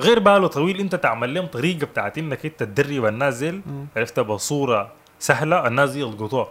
[0.00, 3.86] غير باله طويل انت تعمل لهم طريقة بتاعت انك انت تدرب الناس مم.
[3.96, 6.48] عرفتها بصوره سهلة الناس دي يلقطوها.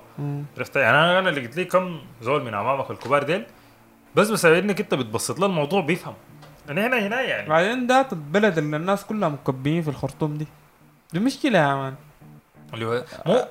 [0.58, 3.46] عرفت؟ يعني أنا أنا لقيت لي كم زول من اعمامك الكبار ديل
[4.16, 6.14] بس بسبب إنك انت بتبسط له الموضوع بيفهم.
[6.70, 7.50] أنا هنا هنا يعني.
[7.50, 10.48] بعدين ذات البلد اللي الناس كلها مكبيين في الخرطوم دي.
[11.14, 11.94] دي مشكلة يا man
[12.74, 13.46] اللي هو مو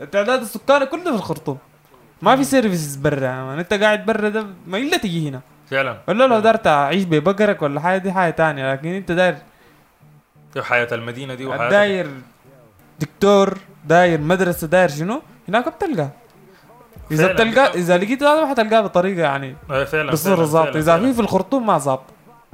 [0.00, 1.58] التعداد السكاني كله في الخرطوم.
[2.22, 5.40] ما في services برا يا man انت قاعد برا ده ما إلا تجي هنا.
[5.74, 5.96] فعلا.
[6.08, 8.72] ولا لو دارت أعيش ببقرك ولا حاجة دي حاجة تانية.
[8.72, 9.36] لكن أنت داير
[10.60, 12.06] حياة المدينة دي وحياة داير
[13.00, 16.08] دكتور داير مدرسة داير شنو؟ هناك بتلقى.
[17.10, 17.32] إذا.
[17.32, 20.78] بتلقى إذا لقيت هذا حتلقاه بطريقة يعني آه، فعلا بصورة ظابطة.
[20.78, 20.98] إذا.
[20.98, 22.04] في في الخرطوم ما ظابط.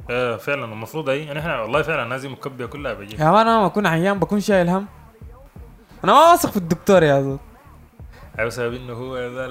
[0.09, 0.65] آه فعلا.
[0.65, 3.87] المفروض أي يعني إحنا والله فعلا دي مكبيه كلها بيجي يا مان أنا ما أكون
[3.87, 4.85] عيان بكون شايل هم.
[6.03, 7.39] أنا ما واثق في الدكتور يا زول.
[8.39, 9.45] بسبب إنه هو ذا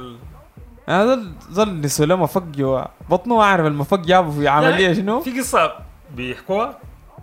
[0.88, 5.38] أنا زول نسوا له مفق جوا بطنه ما أعرف المفق جابه في عملية شنو في
[5.40, 5.72] قصة
[6.14, 6.78] بيحكوها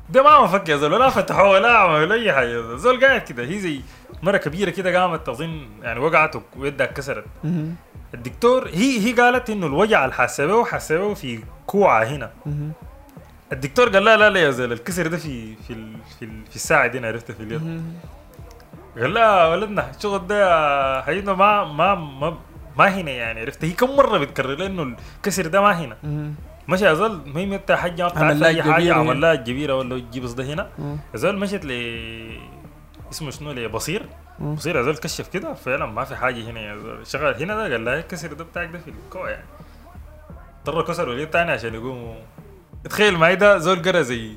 [0.09, 3.05] ده ما مفك يا زول ولا فتحوه ولا عملوا أي حاجة زول.
[3.05, 3.81] قاعد كده هي زي
[4.23, 7.75] مرة كبيرة كده قامت اظن يعني وقعت ويدها اتكسرت مهم.
[8.13, 12.31] الدكتور هي هي قالت إنه الوجع اللي حاسبه حاسبه في كوعة هنا.
[13.53, 16.55] الدكتور قال لا لا لا يا زول الكسر ده في في ال في, ال في
[16.55, 17.83] الساعة دي أنا عرفته في اليد.
[18.99, 22.37] قال لا ولدنا الشغل ده حقيقة ما ما ما
[22.77, 25.97] ما هنا يعني عرفت؟ هي كم مرة بتكرر له انه الكسر ده ما هنا.
[26.03, 26.35] مهم.
[26.67, 29.21] مشى يا زول المهم انت حاجة ما بتعرف عمل لها أي حاجة عمل.
[29.21, 30.69] لها الجبيره ولا تجيب ده هنا.
[30.79, 30.97] مم.
[31.13, 31.71] يا زول مشت ل
[33.11, 34.05] اسمه شنو؟ لبصير.
[34.39, 37.61] بصير يا زول كشف كده فعلا ما في حاجة هنا يا زول شغال هنا ده
[37.61, 39.45] قال لها الكسر ده بتاعك ده في الكوع يعني.
[40.67, 42.15] اضطر كسر وليد تاني عشان يقوم
[42.83, 44.31] تخيل معي ده زول قرأ زي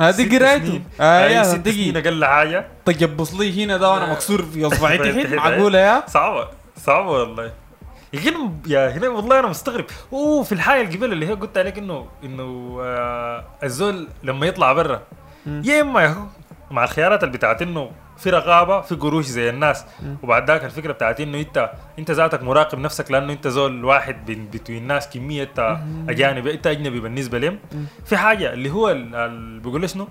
[0.00, 0.82] هذه قرايته.
[1.00, 2.66] آه تجي سنين أقل حاجة.
[2.84, 5.36] تجبص لي هنا ده وأنا مكسور في اصبعي تحت، تحت أي.
[5.36, 6.48] معقولة يا؟ صعبة.
[6.84, 7.52] صعبة والله.
[8.12, 9.84] يمكن يا هنا والله أنا مستغرب.
[10.12, 14.72] أوه في الحاجة اللي قبل اللي هي قلت عليك إنه إنه آه الزول لما يطلع
[14.72, 15.02] برا.
[15.46, 16.26] يا إما يا
[16.70, 19.84] مع الخيارات اللي بتاعت إنه في رقابة في قروش زي الناس.
[20.22, 24.48] وبعد ذاك الفكرة بتاعت إنه أنت أنت ذاتك مراقب نفسك لأنه أنت زول واحد بين
[24.52, 25.76] between الناس كمية انت
[26.08, 27.58] أجانب أنت أجنبي بالنسبة لهم.
[28.04, 30.08] في حاجة اللي هو ال- ال- بيقول شنو؟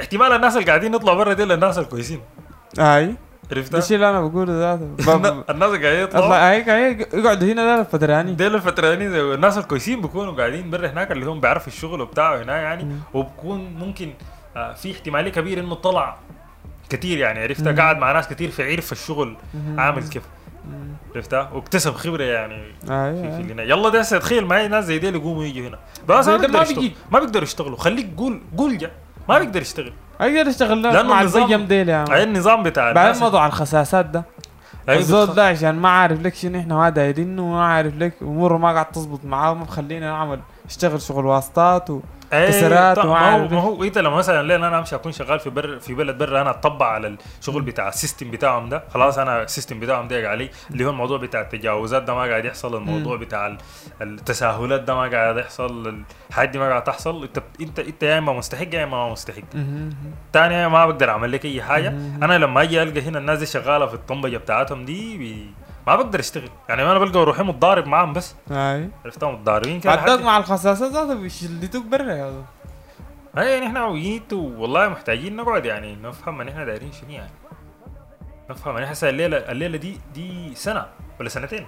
[0.00, 2.20] احتمال الناس اللي قاعدين يطلعوا برا دي الناس الكويسين.
[2.78, 3.14] أي.
[3.52, 4.84] عرفتها؟ الشيء اللي أنا بقوله ذاته
[5.50, 6.50] الناس قاعدين يطلعوا.
[6.50, 8.32] هيك هيك يقعدوا هنا ده الفتراني.
[8.34, 12.56] ديل الفترانين زي- الناس الكويسين بيكونوا قاعدين برا هناك اللي هم بيعرفوا الشغل وبتاعه هنا
[12.56, 12.86] يعني.
[13.14, 14.10] وبكون ممكن
[14.56, 16.16] آه، في احتمالية كبيره إنه طلع
[16.88, 17.40] كتير يعني.
[17.42, 17.78] عرفتها مم.
[17.78, 19.36] قاعد مع ناس كتير فعرف الشغل
[19.78, 20.22] عامل كيف.
[21.14, 22.54] عرفتها واكتسب خبرة يعني
[22.90, 23.38] أيوه في, في أيوة.
[23.50, 25.78] اللي يلا ده هسه تخيل معي ناس زي ديل يقوموا يجوا هنا.
[26.08, 26.94] بس ما ده بيقدر ما يشتغل بيجي.
[27.12, 27.76] ما بيقدر يشتغلوا.
[27.76, 28.90] خليك قول قول جا.
[29.28, 29.92] ما بيقدر يشتغل.
[30.20, 32.12] أقدر أشتغل مع النظام- البيم ديل يا عم.
[32.12, 34.24] النظام بتاع بعدين موضوع الخساسات ده.
[34.88, 38.56] الزول بتخ- ده عشان ما عارف لك شنو إحنا ما دايرينه وما عارف لك أموره
[38.58, 42.00] ما قاعد تزبط معاه وما مخلينا نعمل اشتغل شغل واسطات و...
[42.32, 45.50] إيه كسرات ما هو ما هو انت لما مثلا لين أنا أمشي أكون شغال في
[45.50, 48.84] بر في بلد برا أنا أطبق على الشغل بتاع ال system بتاعهم ده.
[48.94, 52.44] خلاص أنا ال system بتاعهم ده علي اللي هو الموضوع بتاع التجاوزات ده ما قاعد
[52.44, 53.58] يحصل الموضوع بتاع ال-
[54.02, 57.22] التساهلات ده ما قاعد يحصل الحاجات دي ما قاعد تحصل.
[57.22, 59.42] انت انت انت يا إما مستحق يا إما ما مستحق.
[60.32, 61.88] تاني ما بقدر أعمل لك أي حاجة.
[62.22, 65.46] أنا لما أجي ألقى هنا الناس دي شغالة في الطنبجة بتاعتهم دي بي...
[65.86, 66.48] ما بقدر أشتغل.
[66.68, 68.34] يعني أنا بلقى روحي متضارب معاهم بس.
[68.50, 68.90] أي.
[69.04, 72.44] عرفتها متضاربين كده بعدك مع الخساسات ذاته بيشلتوك برا يا.
[73.38, 77.30] أي نحن وجيت والله محتاجين نقعد يعني نفهم إن إحنا دايرين شنو يعني.
[78.50, 80.86] نفهم إن هسه الليلة الليلة دي دي سنة
[81.20, 81.66] ولا سنتين؟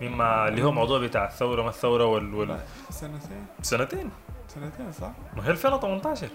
[0.00, 2.58] مما اللي هو موضوع بتاع الثورة ما الثورة وال, وال...
[2.90, 3.46] سنتين.
[3.62, 4.10] سنتين؟
[4.48, 6.26] سنتين صح؟ ما هي 2018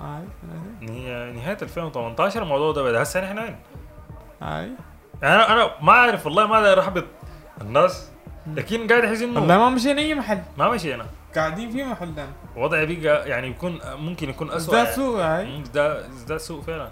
[0.00, 1.34] أي سنتين.
[1.36, 3.56] نهاية 2018 الموضوع ده بدا هسه نحن وين؟
[4.42, 4.70] أي.
[5.22, 7.04] يعني أنا أنا ما أعرف والله ما داير أحبط
[7.60, 8.08] الناس
[8.54, 10.42] لكن قاعد أحس والله إنه ما مشينا أي محل.
[10.58, 11.06] ما مشينا.
[11.36, 12.26] قاعدين في محلنا
[12.56, 14.94] وضعي بقى يعني يكون ممكن يكون اسوء ده يعني.
[14.94, 16.88] سوق هاي ده ده سوء فعلا.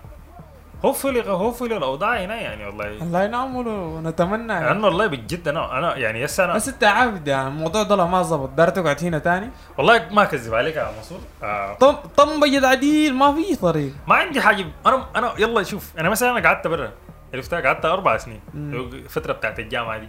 [0.85, 2.87] هوفلي هوفلي الأوضاع هنا يعني والله.
[2.87, 4.71] الله ينعم ونتمنى يعني.
[4.71, 8.23] أنا والله بجد أنا أنا يعني يس أنا بس أنت عارف يعني الموضوع ده ما
[8.23, 11.75] ظبط دار تقعد هنا تاني؟ والله ما أكذب عليك يا منصور آه.
[11.75, 13.93] طم طم بيض عديل ما في طريق.
[14.07, 16.91] ما عندي حاجة أنا أنا يلا شوف أنا مثلا أنا قعدت برا.
[17.37, 18.41] عرفتها قعدت أربع سنين.
[18.55, 20.09] الفترة بتاعت الجامعة دي.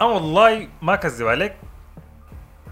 [0.00, 1.56] أنا والله ما اكذب عليك.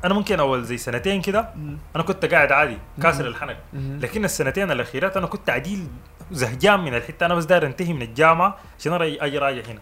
[0.04, 1.54] أنا ممكن أول زي سنتين كده
[1.96, 3.59] أنا كنت قاعد عادي كاسر الحنك.
[3.74, 5.87] لكن السنتين الأخيرات أنا كنت عديل
[6.30, 7.26] زهجان من الحتة.
[7.26, 9.80] أنا بس داير انتهي من الجامعة عشان أجي راجع هنا.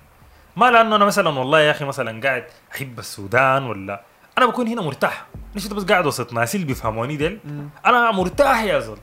[0.56, 4.02] ما لأنه أنا مثلا والله يا أخي مثلا قاعد أحب السودان ولا.
[4.38, 5.26] أنا بكون هنا مرتاح.
[5.54, 7.38] ليش بس قاعد وسط ناس اللي بيفهموني ديل.
[7.86, 8.98] أنا مرتاح يا زول.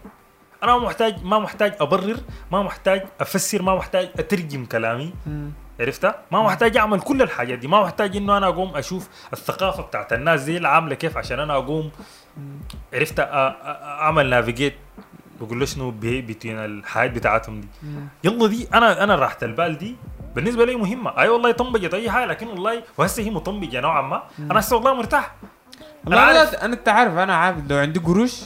[0.63, 2.17] أنا ما محتاج ما محتاج أبرر
[2.52, 5.13] ما محتاج أفسر ما محتاج أترجم كلامي.
[5.80, 7.67] عرفتها؟ ما محتاج أعمل كل الحاجات دي.
[7.67, 11.91] ما محتاج إنه أنا أقوم أشوف الثقافة بتاعت الناس دي عاملة كيف عشان أنا أقوم.
[12.93, 14.76] عرفت؟ أعمل نافيجيت
[15.41, 17.67] بقول له شنو بين الحياة بتاعتهم دي.
[18.24, 19.95] يلا دي أنا أنا راحه البال دي.
[20.36, 21.21] بالنسبة لي مهمة.
[21.21, 24.24] أي والله طنبجت أي حاجة لكن والله وهسه هي مطنبجة نوعا ما.
[24.39, 25.36] أنا هسه والله مرتاح.
[26.06, 26.56] لا أنا عارف.
[26.56, 27.58] أنا أنت عارف أنا عارف.
[27.69, 28.41] لو عندي قروش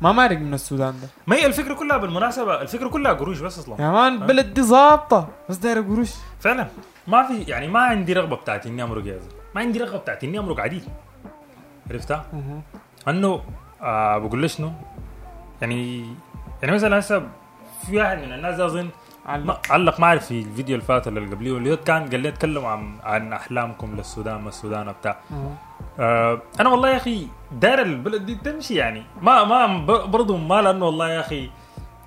[0.00, 1.08] ما مارق من السودان ده.
[1.26, 3.82] ما هي الفكرة كلها بالمناسبة الفكرة كلها قروش بس أصلا.
[3.82, 5.28] يا مان البلد دي ظابطة.
[5.48, 6.10] بس دايرة قروش.
[6.40, 6.68] فعلا.
[7.06, 9.20] ما في يعني ما عندي رغبة بتاعت إني أمرق يا
[9.54, 10.84] ما عندي رغبة بتاعت إني أمرق عديل.
[11.90, 12.26] عرفتها؟
[13.08, 13.42] أنه
[13.82, 14.72] آه بقول شنو؟
[15.60, 16.00] يعني
[16.62, 17.28] يعني مثلا هسه
[17.86, 18.88] في واحد من الناس أظن
[19.26, 22.28] ما علق ما اعرف في الفيديو اللي فات ولا اللي قبليه اللي كان قال لي
[22.28, 25.16] اتكلم عن عن أحلامكم للسودان ما السودان بتاع.
[26.00, 29.02] آه أنا والله يا أخي داير البلد دي تمشي يعني.
[29.22, 29.66] ما ما
[30.04, 31.50] برضه ما لأنه والله يا أخي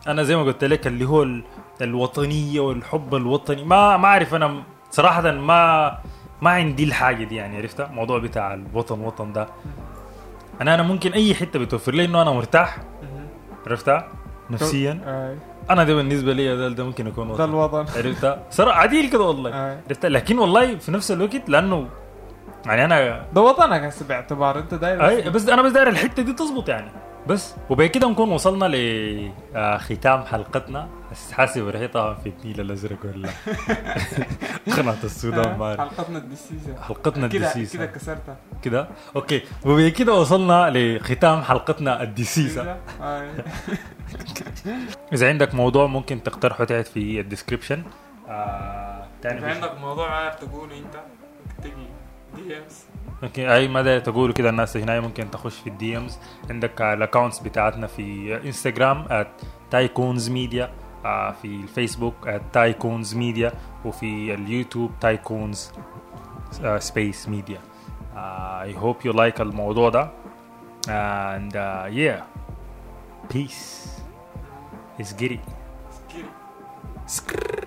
[0.07, 1.43] أنا زي ما قلت لك اللي هو ال-
[1.81, 3.63] الوطنية والحب الوطني.
[3.63, 5.97] ما ما أعرف أنا صراحة ما
[6.41, 9.47] ما عندي الحاجة دي يعني عرفتها الموضوع بتاع الوطن وطن ده.
[10.61, 12.77] أنا أنا ممكن أي حتة بتوفر لي إنه أنا مرتاح.
[13.67, 14.07] عرفتها
[14.49, 14.91] نفسيا.
[15.69, 17.43] أنا ده بالنسبة لي ده, ده ممكن يكون ده وطن.
[17.49, 17.85] الوطن.
[17.97, 19.77] عرفتها صراحة عديل كده والله.
[19.87, 21.87] عرفتها لكن والله في نفس الوقت لأنه
[22.65, 26.33] يعني أنا ده وطنك هسه باعتبار أنت داير أي بس أنا بس داير الحته دي
[26.33, 26.91] تزبط يعني.
[27.27, 30.89] بس وبكده نكون وصلنا لختام حلقتنا.
[31.11, 33.29] بس حاسب ريحتها في النيل الأزرق ولا
[34.77, 35.79] قناة السودان ما أعرف.
[35.79, 36.75] حلقتنا الدسيسة.
[36.81, 37.77] حلقتنا كده الدسيسة.
[37.77, 38.35] كده كسرتها.
[38.63, 39.41] كده؟ okay.
[39.65, 42.77] وبكده وصلنا لختام حلقتنا الدسيسة.
[43.01, 43.29] آي.
[45.13, 47.83] إذا عندك موضوع ممكن تقترحه تحت في ال description
[48.29, 50.95] آه إذا عندك موضوع عارف تقوله أنت.
[52.37, 52.85] امس
[53.23, 56.17] okay أي مدى تقولوا كده الناس هنا ممكن تخش في ال DMs
[56.49, 59.25] عندك ال accounts بتاعتنا في انستغرام
[59.71, 60.71] Tycoons Media
[61.41, 63.51] في الفيسبوك Tycoons Media
[63.85, 65.71] وفي اليوتيوب Tycoons
[66.77, 67.59] Space Media
[68.63, 70.11] I hope you like الموضوع ده.
[70.87, 72.23] And uh, yeah.
[73.29, 74.01] Peace.
[74.99, 75.39] Let's get it
[76.13, 76.29] كده
[77.07, 77.62] Skrrr.